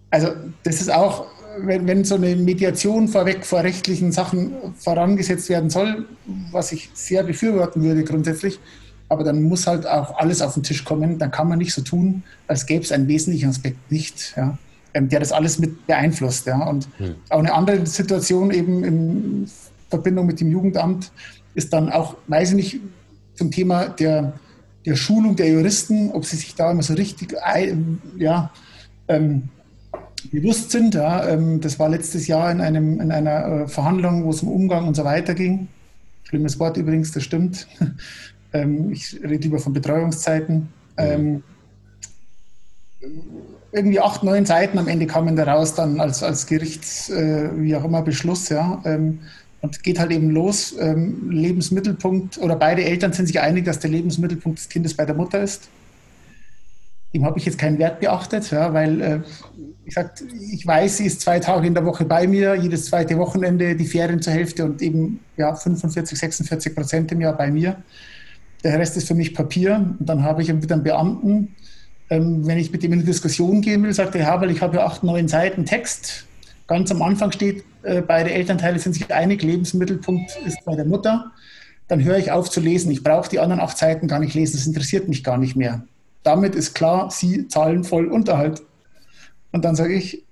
[0.10, 0.30] also
[0.64, 1.26] das ist auch,
[1.60, 6.06] wenn, wenn so eine Mediation vorweg vor rechtlichen Sachen vorangesetzt werden soll,
[6.52, 8.60] was ich sehr befürworten würde grundsätzlich,
[9.10, 11.18] aber dann muss halt auch alles auf den Tisch kommen.
[11.20, 14.58] Dann kann man nicht so tun, als gäbe es einen wesentlichen Aspekt nicht, ja,
[14.94, 16.48] ähm, der das alles mit beeinflusst.
[16.48, 16.68] Ja.
[16.68, 17.16] Und hm.
[17.30, 19.50] auch eine andere Situation eben in
[19.90, 21.12] Verbindung mit dem Jugendamt
[21.54, 22.80] ist dann auch, weiß ich nicht,
[23.36, 24.34] zum Thema der,
[24.86, 27.36] der Schulung der Juristen, ob sie sich da immer so richtig
[28.18, 28.52] ja,
[29.08, 29.50] ähm,
[30.32, 30.96] bewusst sind.
[30.96, 31.28] Ja.
[31.28, 34.88] Ähm, das war letztes Jahr in, einem, in einer äh, Verhandlung, wo es um Umgang
[34.88, 35.68] und so weiter ging.
[36.24, 37.68] Schlimmes Wort übrigens, das stimmt.
[38.56, 40.70] Ähm, ich rede lieber von Betreuungszeiten.
[40.98, 41.44] Ähm,
[43.72, 47.76] irgendwie acht, neun Seiten am Ende kamen da raus dann als, als Gerichts, äh, wie
[47.76, 48.50] auch immer, Beschluss.
[48.50, 48.82] Ja.
[48.86, 49.20] Ähm,
[49.62, 50.76] und geht halt eben los.
[50.80, 55.16] Ähm, Lebensmittelpunkt oder beide Eltern sind sich einig, dass der Lebensmittelpunkt des Kindes bei der
[55.16, 55.70] Mutter ist.
[57.14, 59.20] Dem habe ich jetzt keinen Wert beachtet, ja, weil äh,
[59.86, 60.14] ich, sag,
[60.52, 63.86] ich weiß, sie ist zwei Tage in der Woche bei mir, jedes zweite Wochenende, die
[63.86, 67.78] Ferien zur Hälfte und eben ja, 45, 46 Prozent im Jahr bei mir.
[68.64, 69.96] Der Rest ist für mich Papier.
[70.00, 71.56] Und dann habe ich wieder einen Beamten.
[72.10, 74.62] Ähm, wenn ich mit ihm in eine Diskussion gehen will, sagt er, ja, weil ich
[74.62, 76.26] habe ja acht, neun Seiten Text.
[76.68, 81.32] Ganz am Anfang steht, äh, beide Elternteile sind sich einig, Lebensmittelpunkt ist bei der Mutter.
[81.88, 82.92] Dann höre ich auf zu lesen.
[82.92, 84.58] Ich brauche die anderen acht Seiten gar nicht lesen.
[84.58, 85.84] Das interessiert mich gar nicht mehr.
[86.24, 88.64] Damit ist klar, Sie zahlen voll Unterhalt.
[89.52, 90.24] Und dann sage ich,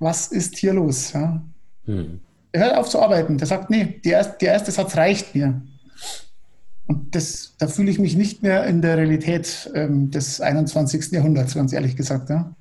[0.00, 1.12] was ist hier los?
[1.12, 1.40] Ja?
[1.86, 2.20] Hm.
[2.52, 3.38] Er hört auf zu arbeiten.
[3.38, 5.60] Der sagt, nee, der erste, der erste Satz reicht mir.
[6.88, 11.12] Und das, da fühle ich mich nicht mehr in der Realität ähm, des 21.
[11.12, 12.30] Jahrhunderts, ganz ehrlich gesagt.
[12.30, 12.54] Ja?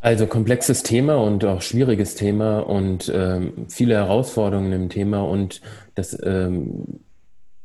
[0.00, 5.62] Also komplexes Thema und auch schwieriges Thema und ähm, viele Herausforderungen im Thema und
[5.94, 7.00] das ähm,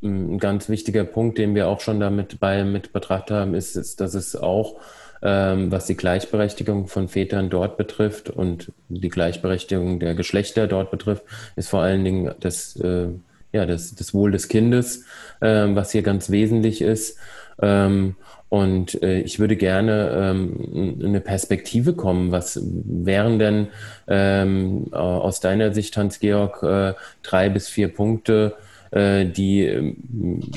[0.01, 4.01] ein ganz wichtiger Punkt, den wir auch schon damit bei mit betrachtet haben, ist, ist
[4.01, 4.79] dass es auch
[5.21, 11.23] ähm, was die Gleichberechtigung von Vätern dort betrifft und die Gleichberechtigung der Geschlechter dort betrifft,
[11.55, 13.07] ist vor allen Dingen das, äh,
[13.53, 15.05] ja, das, das Wohl des Kindes,
[15.39, 17.17] äh, was hier ganz wesentlich ist.
[17.61, 18.15] Ähm,
[18.49, 22.31] und äh, ich würde gerne ähm, eine Perspektive kommen.
[22.31, 23.67] Was wären denn
[24.07, 26.93] ähm, aus deiner Sicht, Hans-Georg, äh,
[27.23, 28.55] drei bis vier Punkte,
[28.91, 29.95] äh, die äh,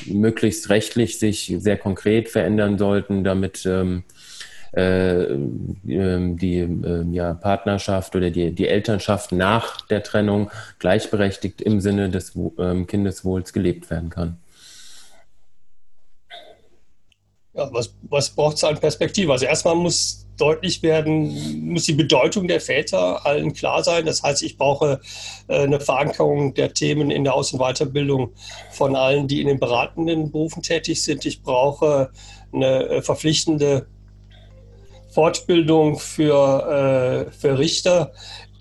[0.06, 4.04] möglichst rechtlich sich sehr konkret verändern sollten, damit ähm,
[4.72, 11.80] äh, ähm, die äh, ja, Partnerschaft oder die, die Elternschaft nach der Trennung gleichberechtigt im
[11.80, 14.38] Sinne des ähm, Kindeswohls gelebt werden kann.
[17.54, 19.32] Ja, was, was braucht es an Perspektive?
[19.32, 24.04] Also erstmal muss deutlich werden, muss die Bedeutung der Väter allen klar sein.
[24.04, 25.00] Das heißt, ich brauche
[25.48, 28.32] äh, eine Verankerung der Themen in der Aus- und Weiterbildung
[28.70, 31.24] von allen, die in den beratenden Berufen tätig sind.
[31.24, 32.10] Ich brauche
[32.52, 33.86] eine äh, verpflichtende
[35.16, 38.12] Fortbildung für, äh, für Richter,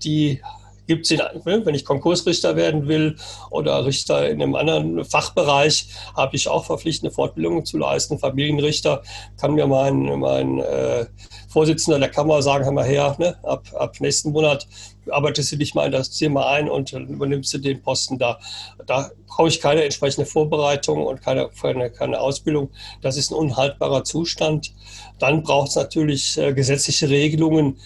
[0.02, 0.40] die
[0.86, 3.16] gibt es, wenn ich Konkursrichter werden will
[3.50, 8.18] oder Richter in einem anderen Fachbereich, habe ich auch verpflichtende Fortbildungen zu leisten.
[8.18, 9.02] Familienrichter
[9.38, 11.04] kann mir mein, mein äh,
[11.50, 14.66] Vorsitzender der Kammer sagen, hör mal her, ne, ab, ab nächsten Monat
[15.10, 18.38] arbeitest du dich mal in das Thema ein und übernimmst du den Posten da.
[18.86, 22.70] Da brauche ich keine entsprechende Vorbereitung und keine, keine, keine Ausbildung.
[23.02, 24.72] Das ist ein unhaltbarer Zustand.
[25.18, 27.78] Dann braucht es natürlich äh, gesetzliche Regelungen,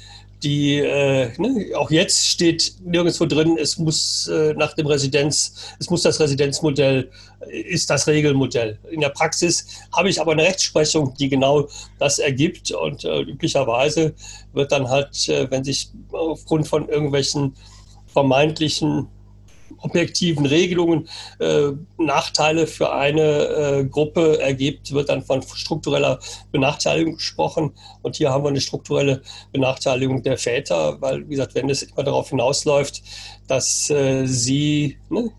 [0.42, 5.90] die äh, ne, auch jetzt steht nirgendwo drin, es muss äh, nach dem Residenz, es
[5.90, 7.10] muss das Residenzmodell,
[7.40, 8.78] äh, ist das Regelmodell.
[8.90, 11.68] In der Praxis habe ich aber eine Rechtsprechung, die genau
[11.98, 14.14] das ergibt und äh, üblicherweise
[14.52, 17.54] wird dann halt, äh, wenn sich aufgrund von irgendwelchen
[18.12, 19.08] vermeintlichen
[19.82, 21.08] objektiven Regelungen
[21.38, 26.18] äh, Nachteile für eine äh, Gruppe ergibt, wird dann von struktureller
[26.52, 27.72] Benachteiligung gesprochen.
[28.02, 29.22] Und hier haben wir eine strukturelle
[29.52, 33.02] Benachteiligung der Väter, weil, wie gesagt, wenn es immer darauf hinausläuft,
[33.46, 35.30] dass äh, sie ne,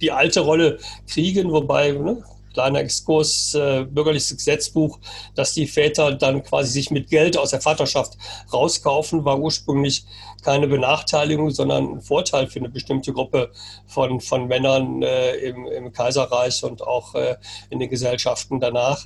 [0.00, 2.22] die alte Rolle kriegen, wobei ne,
[2.56, 4.98] kleiner Exkurs, äh, bürgerliches Gesetzbuch,
[5.34, 8.16] dass die Väter dann quasi sich mit Geld aus der Vaterschaft
[8.50, 10.06] rauskaufen, war ursprünglich
[10.42, 13.50] keine Benachteiligung, sondern ein Vorteil für eine bestimmte Gruppe
[13.86, 17.36] von, von Männern äh, im, im Kaiserreich und auch äh,
[17.68, 19.04] in den Gesellschaften danach.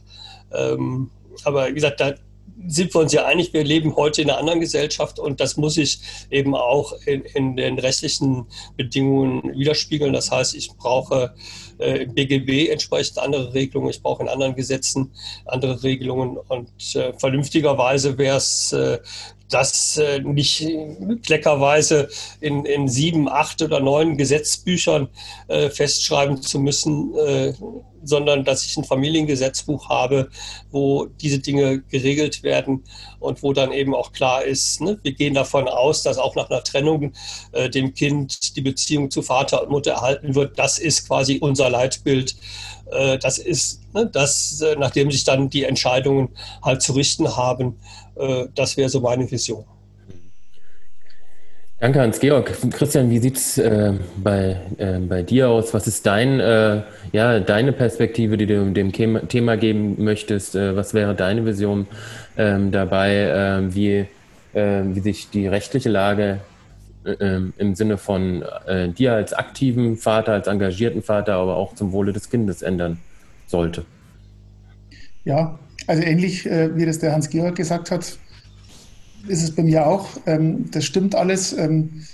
[0.53, 1.11] Ähm,
[1.43, 2.15] aber wie gesagt, da,
[2.67, 5.75] sind wir uns ja einig, wir leben heute in einer anderen Gesellschaft und das muss
[5.75, 8.47] sich eben auch in, in den rechtlichen
[8.77, 10.13] Bedingungen widerspiegeln.
[10.13, 11.35] Das heißt, ich brauche
[11.81, 15.11] äh, BGB entsprechend andere Regelungen, ich brauche in anderen Gesetzen
[15.47, 16.37] andere Regelungen.
[16.49, 18.99] Und äh, vernünftigerweise wäre es äh,
[19.51, 20.67] das äh, nicht
[21.25, 22.09] kleckerweise
[22.41, 25.09] in, in sieben, acht oder neun Gesetzbüchern
[25.49, 27.53] äh, festschreiben zu müssen, äh,
[28.03, 30.31] sondern dass ich ein Familiengesetzbuch habe,
[30.71, 32.85] wo diese Dinge geregelt werden
[33.21, 36.51] und wo dann eben auch klar ist, ne, wir gehen davon aus, dass auch nach
[36.51, 37.13] einer Trennung
[37.53, 40.59] äh, dem Kind die Beziehung zu Vater und Mutter erhalten wird.
[40.59, 42.35] Das ist quasi unser Leitbild.
[42.91, 46.31] Äh, das ist ne, das, äh, nachdem sich dann die Entscheidungen
[46.63, 47.79] halt zu richten haben.
[48.17, 49.65] Äh, das wäre so meine Vision.
[51.81, 52.53] Danke, Hans-Georg.
[52.73, 55.73] Christian, wie sieht es äh, bei, äh, bei dir aus?
[55.73, 60.55] Was ist dein, äh, ja, deine Perspektive, die du dem Thema geben möchtest?
[60.55, 61.87] Äh, was wäre deine Vision
[62.37, 64.05] ähm, dabei, ähm, wie,
[64.53, 66.41] ähm, wie sich die rechtliche Lage
[67.05, 71.93] äh, im Sinne von äh, dir als aktiven Vater, als engagierten Vater, aber auch zum
[71.93, 72.99] Wohle des Kindes ändern
[73.47, 73.87] sollte?
[75.25, 78.19] Ja, also ähnlich wie das der Hans-Georg gesagt hat,
[79.27, 80.09] ist es bei mir auch.
[80.27, 81.53] Ähm, das stimmt alles.
[81.53, 82.05] Ähm,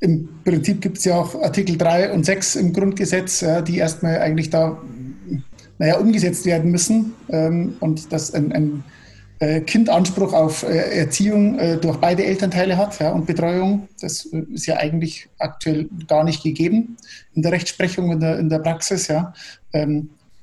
[0.00, 4.50] Im Prinzip gibt es ja auch Artikel 3 und 6 im Grundgesetz, die erstmal eigentlich
[4.50, 4.78] da
[5.78, 8.84] naja, umgesetzt werden müssen ähm, und dass ein,
[9.40, 13.88] äh, Kind Anspruch auf äh, Erziehung äh, durch beide Elternteile hat und Betreuung.
[14.00, 16.96] Das ist ja eigentlich aktuell gar nicht gegeben
[17.34, 19.08] in der Rechtsprechung, in der, in der Praxis.
[19.08, 19.34] Ja.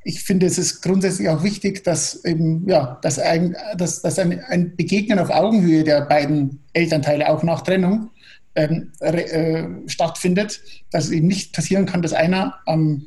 [0.03, 4.39] Ich finde, es ist grundsätzlich auch wichtig, dass eben, ja, dass ein, dass, dass ein,
[4.45, 8.09] ein Begegnen auf Augenhöhe der beiden Elternteile auch nach Trennung
[8.55, 13.05] ähm, äh, stattfindet, dass es eben nicht passieren kann, dass einer am,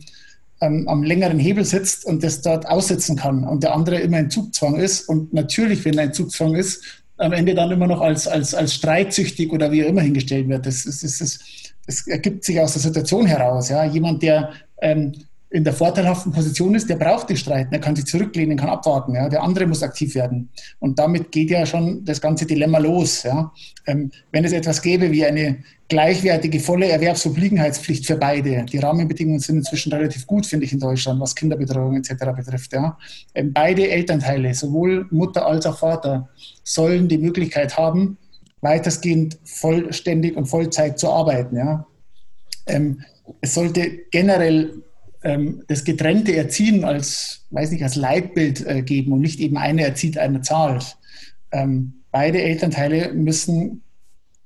[0.61, 4.31] am, am, längeren Hebel sitzt und das dort aussitzen kann und der andere immer in
[4.31, 6.83] Zugzwang ist und natürlich, wenn er in Zugzwang ist,
[7.17, 10.67] am Ende dann immer noch als, als, als streitsüchtig oder wie auch immer hingestellt wird.
[10.67, 13.69] Das, ist, das, ist, das ergibt sich aus der Situation heraus.
[13.69, 13.85] Ja.
[13.85, 15.13] Jemand, der ähm,
[15.55, 19.15] in der vorteilhaften Position ist, der braucht die streiten, er kann sich zurücklehnen, kann abwarten.
[19.15, 19.29] Ja.
[19.29, 20.49] Der andere muss aktiv werden.
[20.81, 23.23] Und damit geht ja schon das ganze Dilemma los.
[23.23, 23.53] Ja.
[23.87, 29.59] Ähm, wenn es etwas gäbe wie eine gleichwertige, volle Erwerbsobliegenheitspflicht für beide, die Rahmenbedingungen sind
[29.59, 32.33] inzwischen relativ gut, finde ich, in Deutschland, was Kinderbetreuung etc.
[32.35, 32.73] betrifft.
[32.73, 32.99] Ja.
[33.37, 36.31] Ähm, beide Elternteile, sowohl Mutter als auch Vater,
[36.65, 38.19] sollen die Möglichkeit haben,
[38.61, 41.57] weitestgehend vollständig und Vollzeit zu arbeiten.
[41.57, 41.87] Ja.
[42.67, 43.03] Ähm,
[43.41, 44.83] es sollte generell
[45.25, 49.83] ähm, das getrennte Erziehen als, weiß nicht, als Leitbild äh, geben und nicht eben einer
[49.83, 50.97] erzieht, einer zahlt.
[51.51, 53.83] Ähm, beide Elternteile müssen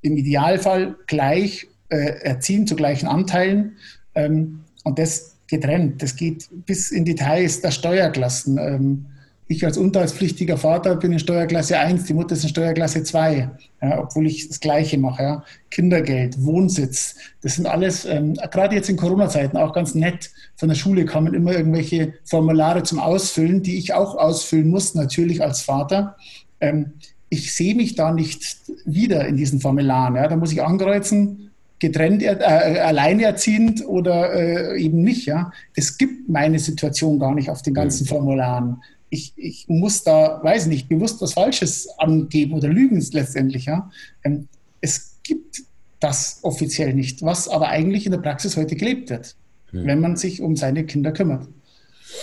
[0.00, 3.76] im Idealfall gleich äh, erziehen, zu gleichen Anteilen
[4.14, 6.02] ähm, und das getrennt.
[6.02, 9.08] Das geht bis in Details der Steuerklassen.
[9.50, 13.98] Ich als unterhaltspflichtiger Vater bin in Steuerklasse 1, die Mutter ist in Steuerklasse 2, ja,
[13.98, 15.22] obwohl ich das Gleiche mache.
[15.22, 15.44] Ja.
[15.70, 20.30] Kindergeld, Wohnsitz, das sind alles, ähm, gerade jetzt in Corona-Zeiten auch ganz nett.
[20.56, 25.42] Von der Schule kamen immer irgendwelche Formulare zum Ausfüllen, die ich auch ausfüllen muss, natürlich
[25.42, 26.16] als Vater.
[26.60, 26.92] Ähm,
[27.30, 30.16] ich sehe mich da nicht wieder in diesen Formularen.
[30.16, 30.28] Ja.
[30.28, 35.24] Da muss ich ankreuzen, getrennt, äh, alleine erziehend oder äh, eben nicht.
[35.24, 35.52] Ja.
[35.74, 38.08] Es gibt meine Situation gar nicht auf den ganzen mhm.
[38.08, 43.66] Formularen ich, ich muss da, weiß nicht, bewusst was Falsches angeben oder lügen letztendlich.
[43.66, 43.90] Ja?
[44.24, 44.48] Ähm,
[44.80, 45.62] es gibt
[46.00, 49.36] das offiziell nicht, was aber eigentlich in der Praxis heute gelebt wird,
[49.70, 49.86] hm.
[49.86, 51.48] wenn man sich um seine Kinder kümmert.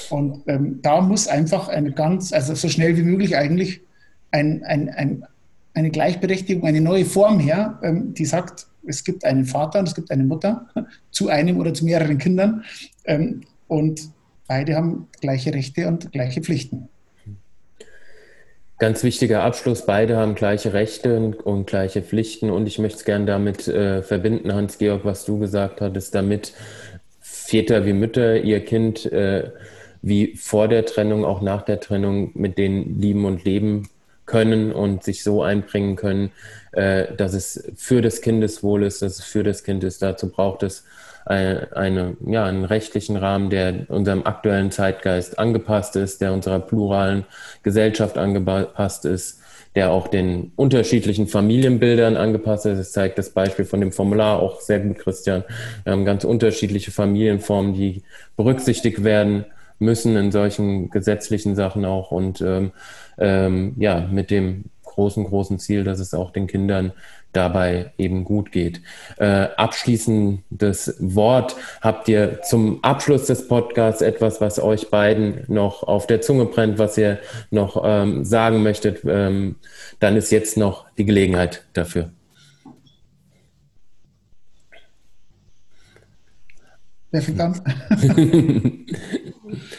[0.09, 3.81] Und ähm, da muss einfach eine ganz, also so schnell wie möglich eigentlich
[4.31, 5.25] ein, ein, ein,
[5.73, 9.95] eine Gleichberechtigung, eine neue Form her, ähm, die sagt, es gibt einen Vater und es
[9.95, 10.67] gibt eine Mutter
[11.11, 12.63] zu einem oder zu mehreren Kindern.
[13.05, 14.09] Ähm, und
[14.47, 16.89] beide haben gleiche Rechte und gleiche Pflichten.
[18.77, 23.25] Ganz wichtiger Abschluss, beide haben gleiche Rechte und, gleiche Pflichten und ich möchte es gerne
[23.25, 26.53] damit äh, verbinden, Hans-Georg, was du gesagt hattest, damit
[27.21, 29.51] Väter wie Mütter ihr Kind äh,
[30.01, 33.89] wie vor der Trennung, auch nach der Trennung mit denen lieben und leben
[34.25, 36.31] können und sich so einbringen können,
[36.73, 40.01] äh, dass es für das Kindeswohl ist, dass es für das Kind ist.
[40.01, 40.83] Dazu braucht es
[41.25, 47.25] eine, eine, ja, einen rechtlichen Rahmen, der unserem aktuellen Zeitgeist angepasst ist, der unserer pluralen
[47.63, 49.41] Gesellschaft angepasst ist,
[49.73, 52.77] der auch den unterschiedlichen Familienbildern angepasst ist.
[52.77, 55.43] Das zeigt das Beispiel von dem Formular auch sehr gut, Christian.
[55.83, 58.03] Wir haben ganz unterschiedliche Familienformen, die
[58.37, 59.45] berücksichtigt werden
[59.79, 62.71] müssen in solchen gesetzlichen Sachen auch und ähm,
[63.17, 64.65] ähm, ja, mit dem
[64.95, 66.93] großen, großen Ziel, dass es auch den Kindern
[67.33, 68.81] dabei eben gut geht.
[69.17, 71.55] Äh, abschließendes Wort.
[71.81, 76.79] Habt ihr zum Abschluss des Podcasts etwas, was euch beiden noch auf der Zunge brennt,
[76.79, 77.19] was ihr
[77.51, 79.01] noch ähm, sagen möchtet?
[79.05, 79.57] Ähm,
[79.99, 82.11] dann ist jetzt noch die Gelegenheit dafür.
[87.11, 87.61] Wer fängt an?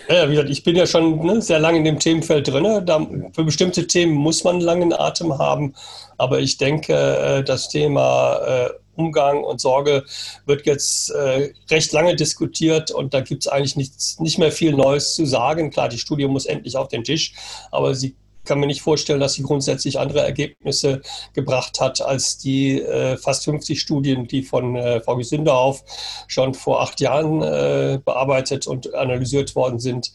[0.08, 2.86] Ja, wie gesagt, ich bin ja schon ne, sehr lange in dem Themenfeld drin.
[2.86, 5.74] Da, für bestimmte Themen muss man einen langen Atem haben.
[6.16, 10.04] Aber ich denke, äh, das Thema äh, Umgang und Sorge
[10.46, 14.72] wird jetzt äh, recht lange diskutiert und da gibt es eigentlich nichts, nicht mehr viel
[14.72, 15.70] Neues zu sagen.
[15.70, 17.34] Klar, die Studie muss endlich auf den Tisch,
[17.70, 18.14] aber sie
[18.46, 21.02] kann mir nicht vorstellen, dass sie grundsätzlich andere Ergebnisse
[21.34, 25.84] gebracht hat als die äh, fast 50 Studien, die von äh, Frau Gesünderhoff
[26.26, 30.12] schon vor acht Jahren äh, bearbeitet und analysiert worden sind.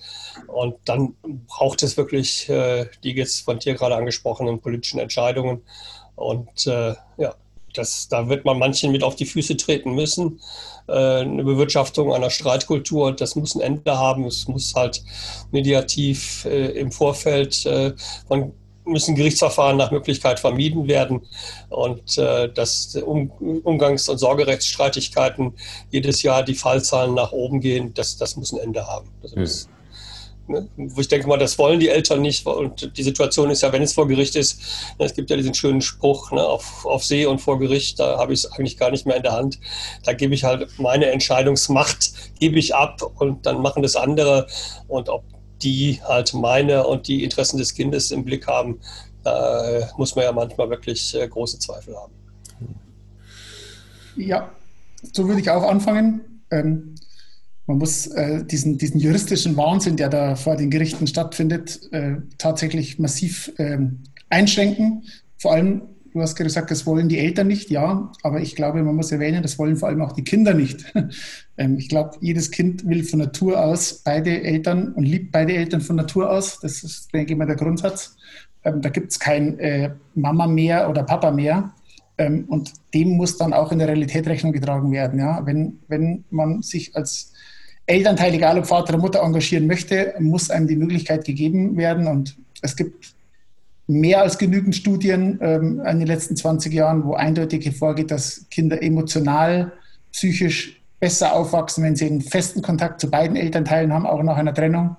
[0.47, 1.15] Und dann
[1.47, 5.63] braucht es wirklich äh, die jetzt von dir gerade angesprochenen politischen Entscheidungen.
[6.15, 7.36] Und äh, ja,
[7.74, 10.39] das, da wird man manchen mit auf die Füße treten müssen.
[10.88, 14.26] Äh, eine Bewirtschaftung einer Streitkultur, das muss ein Ende haben.
[14.26, 15.03] Es muss halt
[15.51, 17.93] mediativ äh, im Vorfeld äh,
[18.28, 18.53] von
[18.84, 21.22] müssen Gerichtsverfahren nach Möglichkeit vermieden werden
[21.69, 23.30] und äh, dass um,
[23.63, 25.53] Umgangs- und Sorgerechtsstreitigkeiten
[25.91, 29.09] jedes Jahr die Fallzahlen nach oben gehen, das, das muss ein Ende haben.
[29.22, 29.72] Das mhm.
[30.51, 30.67] Ne?
[30.77, 32.45] Wo ich denke mal, das wollen die Eltern nicht.
[32.45, 34.61] Und die Situation ist ja, wenn es vor Gericht ist,
[34.99, 38.17] ne, es gibt ja diesen schönen Spruch, ne, auf, auf See und vor Gericht, da
[38.17, 39.59] habe ich es eigentlich gar nicht mehr in der Hand.
[40.03, 44.47] Da gebe ich halt meine Entscheidungsmacht, gebe ich ab und dann machen das andere.
[44.87, 45.23] Und ob
[45.61, 48.79] die halt meine und die Interessen des Kindes im Blick haben,
[49.23, 52.13] da muss man ja manchmal wirklich äh, große Zweifel haben.
[54.15, 54.51] Ja,
[55.13, 56.43] so würde ich auch anfangen.
[56.51, 56.90] Ähm,
[57.68, 62.99] man muss äh, diesen, diesen juristischen Wahnsinn, der da vor den Gerichten stattfindet, äh, tatsächlich
[62.99, 63.78] massiv äh,
[64.30, 65.03] einschränken.
[65.38, 65.84] Vor allem,
[66.14, 69.41] du hast gesagt, das wollen die Eltern nicht, ja, aber ich glaube, man muss erwähnen,
[69.41, 70.91] das wollen vor allem auch die Kinder nicht.
[71.57, 75.82] ähm, ich glaube, jedes Kind will von Natur aus beide Eltern und liebt beide Eltern
[75.82, 76.59] von Natur aus.
[76.59, 78.16] Das ist, denke ich mal, der Grundsatz.
[78.64, 81.74] Ähm, da gibt es kein äh, Mama mehr oder Papa mehr.
[82.18, 85.20] Ähm, und dem muss dann auch in der Realität Rechnung getragen werden.
[85.20, 85.45] Ja?
[85.45, 87.30] Wenn, wenn man sich als
[87.91, 92.07] Elternteil, egal ob Vater oder Mutter, engagieren möchte, muss einem die Möglichkeit gegeben werden.
[92.07, 93.13] Und es gibt
[93.87, 98.81] mehr als genügend Studien ähm, in den letzten 20 Jahren, wo eindeutig hervorgeht, dass Kinder
[98.81, 99.73] emotional,
[100.11, 104.53] psychisch besser aufwachsen, wenn sie einen festen Kontakt zu beiden Elternteilen haben, auch nach einer
[104.53, 104.95] Trennung.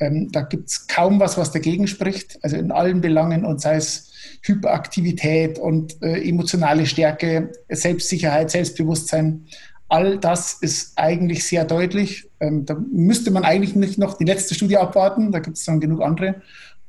[0.00, 3.76] Ähm, da gibt es kaum was, was dagegen spricht, also in allen Belangen und sei
[3.76, 4.10] es
[4.42, 9.46] Hyperaktivität und äh, emotionale Stärke, Selbstsicherheit, Selbstbewusstsein.
[9.92, 12.26] All das ist eigentlich sehr deutlich.
[12.40, 15.80] Ähm, da müsste man eigentlich nicht noch die letzte Studie abwarten, da gibt es dann
[15.80, 16.40] genug andere.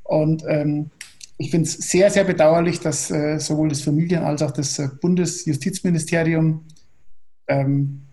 [0.03, 0.89] Und ähm,
[1.37, 4.87] ich finde es sehr, sehr bedauerlich, dass äh, sowohl das Familien- als auch das äh,
[5.01, 6.63] Bundesjustizministerium
[7.49, 8.03] ähm,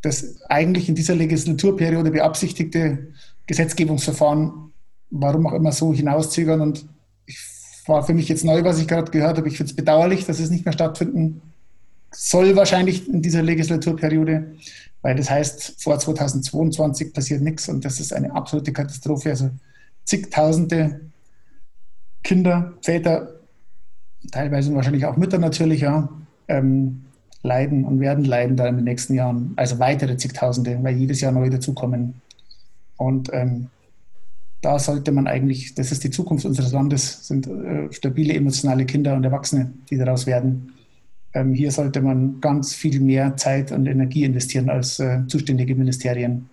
[0.00, 3.06] das eigentlich in dieser Legislaturperiode beabsichtigte
[3.46, 4.72] Gesetzgebungsverfahren,
[5.10, 6.60] warum auch immer so hinauszögern.
[6.60, 6.88] Und
[7.26, 7.38] ich
[7.86, 9.46] war für mich jetzt neu, was ich gerade gehört habe.
[9.46, 11.40] Ich finde es bedauerlich, dass es nicht mehr stattfinden
[12.12, 14.54] soll wahrscheinlich in dieser Legislaturperiode,
[15.02, 19.30] weil das heißt, vor 2022 passiert nichts und das ist eine absolute Katastrophe.
[19.30, 19.50] Also
[20.04, 21.00] zigtausende
[22.22, 23.40] Kinder, Väter,
[24.30, 26.08] teilweise wahrscheinlich auch Mütter natürlich, ja,
[26.48, 27.04] ähm,
[27.42, 29.52] leiden und werden leiden da in den nächsten Jahren.
[29.56, 32.14] Also weitere zigtausende, weil jedes Jahr neue dazukommen.
[32.96, 33.68] Und ähm,
[34.60, 39.14] da sollte man eigentlich, das ist die Zukunft unseres Landes, sind äh, stabile emotionale Kinder
[39.16, 40.72] und Erwachsene, die daraus werden.
[41.34, 46.50] Ähm, hier sollte man ganz viel mehr Zeit und Energie investieren als äh, zuständige Ministerien.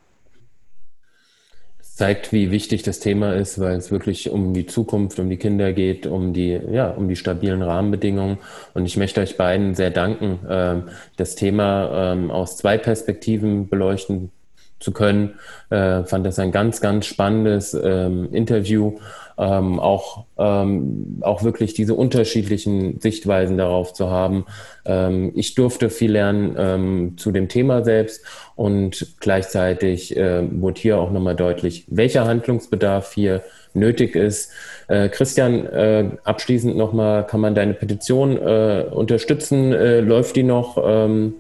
[1.82, 5.36] Es zeigt, wie wichtig das Thema ist, weil es wirklich um die Zukunft, um die
[5.36, 8.38] Kinder geht, um die, ja, um die stabilen Rahmenbedingungen.
[8.74, 10.84] Und ich möchte euch beiden sehr danken, ähm,
[11.18, 14.32] das Thema ähm, aus zwei Perspektiven beleuchten
[14.80, 15.36] zu können.
[15.70, 18.98] Äh, fand das ein ganz, ganz spannendes ähm, Interview
[19.40, 24.46] ähm, auch, ähm, auch wirklich diese unterschiedlichen Sichtweisen darauf zu haben.
[24.86, 28.26] Ähm, ich durfte viel lernen ähm, zu dem Thema selbst
[28.56, 33.42] und gleichzeitig äh, wurde hier auch nochmal deutlich, welcher Handlungsbedarf hier
[33.74, 34.52] nötig ist.
[34.90, 39.72] Äh, Christian, äh, abschließend nochmal, kann man deine Petition äh, unterstützen?
[39.72, 40.78] Äh, läuft die noch?
[40.84, 41.36] Ähm,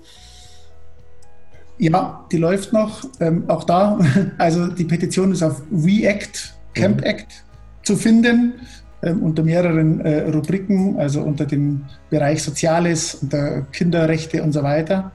[1.79, 3.03] ja, die läuft noch.
[3.19, 3.99] Ähm, auch da,
[4.37, 7.03] also die Petition ist auf React, Camp mhm.
[7.03, 7.43] Act
[7.83, 8.53] zu finden
[9.01, 15.11] äh, unter mehreren äh, Rubriken, also unter dem Bereich Soziales, unter Kinderrechte und so weiter.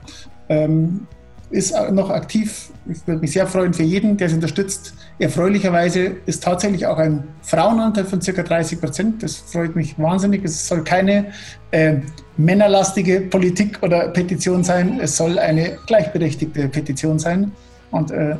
[0.48, 1.06] Ähm,
[1.50, 2.70] ist noch aktiv.
[2.90, 4.94] Ich würde mich sehr freuen für jeden, der es unterstützt.
[5.18, 8.42] Erfreulicherweise ist tatsächlich auch ein Frauenanteil von ca.
[8.42, 9.22] 30 Prozent.
[9.22, 10.44] Das freut mich wahnsinnig.
[10.44, 11.26] Es soll keine
[11.70, 11.98] äh,
[12.36, 14.98] männerlastige Politik oder Petition sein.
[15.00, 17.52] Es soll eine gleichberechtigte Petition sein.
[17.92, 18.36] Und äh,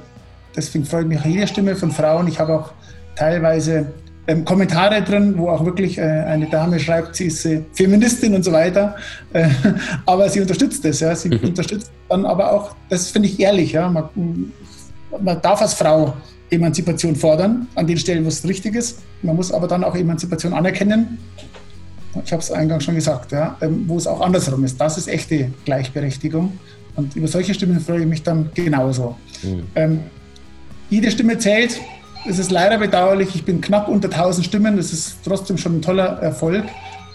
[0.56, 2.26] deswegen freut mich jede Stimme von Frauen.
[2.26, 2.72] Ich habe auch
[3.14, 3.92] teilweise
[4.26, 8.42] ähm, Kommentare drin, wo auch wirklich äh, eine Dame schreibt, sie ist äh, Feministin und
[8.42, 8.96] so weiter.
[9.32, 9.48] Äh,
[10.06, 11.00] aber sie unterstützt es.
[11.00, 11.14] Ja.
[11.14, 11.40] Sie mhm.
[11.42, 13.88] unterstützt dann aber auch, das finde ich ehrlich, ja.
[13.88, 14.52] Man,
[15.20, 16.14] man, darf als Frau
[16.50, 19.00] Emanzipation fordern, an den Stellen, wo es richtig ist.
[19.22, 21.18] Man muss aber dann auch Emanzipation anerkennen.
[22.24, 24.80] Ich habe es eingangs schon gesagt, ja, ähm, wo es auch andersrum ist.
[24.80, 26.58] Das ist echte Gleichberechtigung.
[26.96, 29.16] Und über solche Stimmen freue ich mich dann genauso.
[29.42, 29.62] Mhm.
[29.74, 30.00] Ähm,
[30.90, 31.80] jede Stimme zählt,
[32.26, 35.82] es ist leider bedauerlich, ich bin knapp unter 1000 Stimmen, das ist trotzdem schon ein
[35.82, 36.64] toller Erfolg,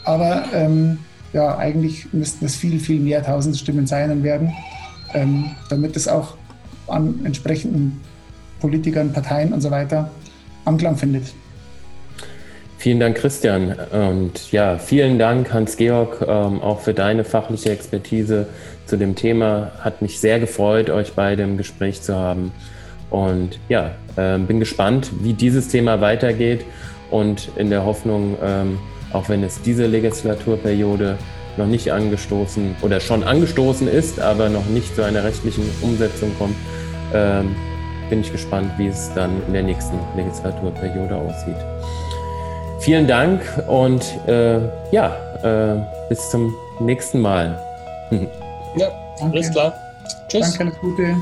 [0.05, 0.99] aber ähm,
[1.33, 4.53] ja, eigentlich müssten es viel, viel mehr 1000 Stimmen sein werden,
[5.13, 6.35] ähm, damit es auch
[6.87, 7.99] an entsprechenden
[8.59, 10.09] Politikern, Parteien und so weiter
[10.65, 11.33] Anklang findet.
[12.77, 13.75] Vielen Dank, Christian.
[13.91, 18.47] Und ja, vielen Dank, Hans-Georg, ähm, auch für deine fachliche Expertise
[18.85, 19.71] zu dem Thema.
[19.79, 22.53] Hat mich sehr gefreut, euch beide im Gespräch zu haben.
[23.09, 26.65] Und ja, äh, bin gespannt, wie dieses Thema weitergeht
[27.09, 28.77] und in der Hoffnung, ähm,
[29.11, 31.17] auch wenn es diese Legislaturperiode
[31.57, 36.55] noch nicht angestoßen oder schon angestoßen ist, aber noch nicht zu einer rechtlichen Umsetzung kommt,
[37.13, 37.55] ähm,
[38.09, 41.55] bin ich gespannt, wie es dann in der nächsten Legislaturperiode aussieht.
[42.79, 44.59] Vielen Dank und äh,
[44.91, 45.75] ja, äh,
[46.07, 47.59] bis zum nächsten Mal.
[48.75, 48.87] ja,
[49.21, 49.73] alles klar.
[50.29, 50.57] Tschüss.
[50.57, 51.15] Danke, alles Gute.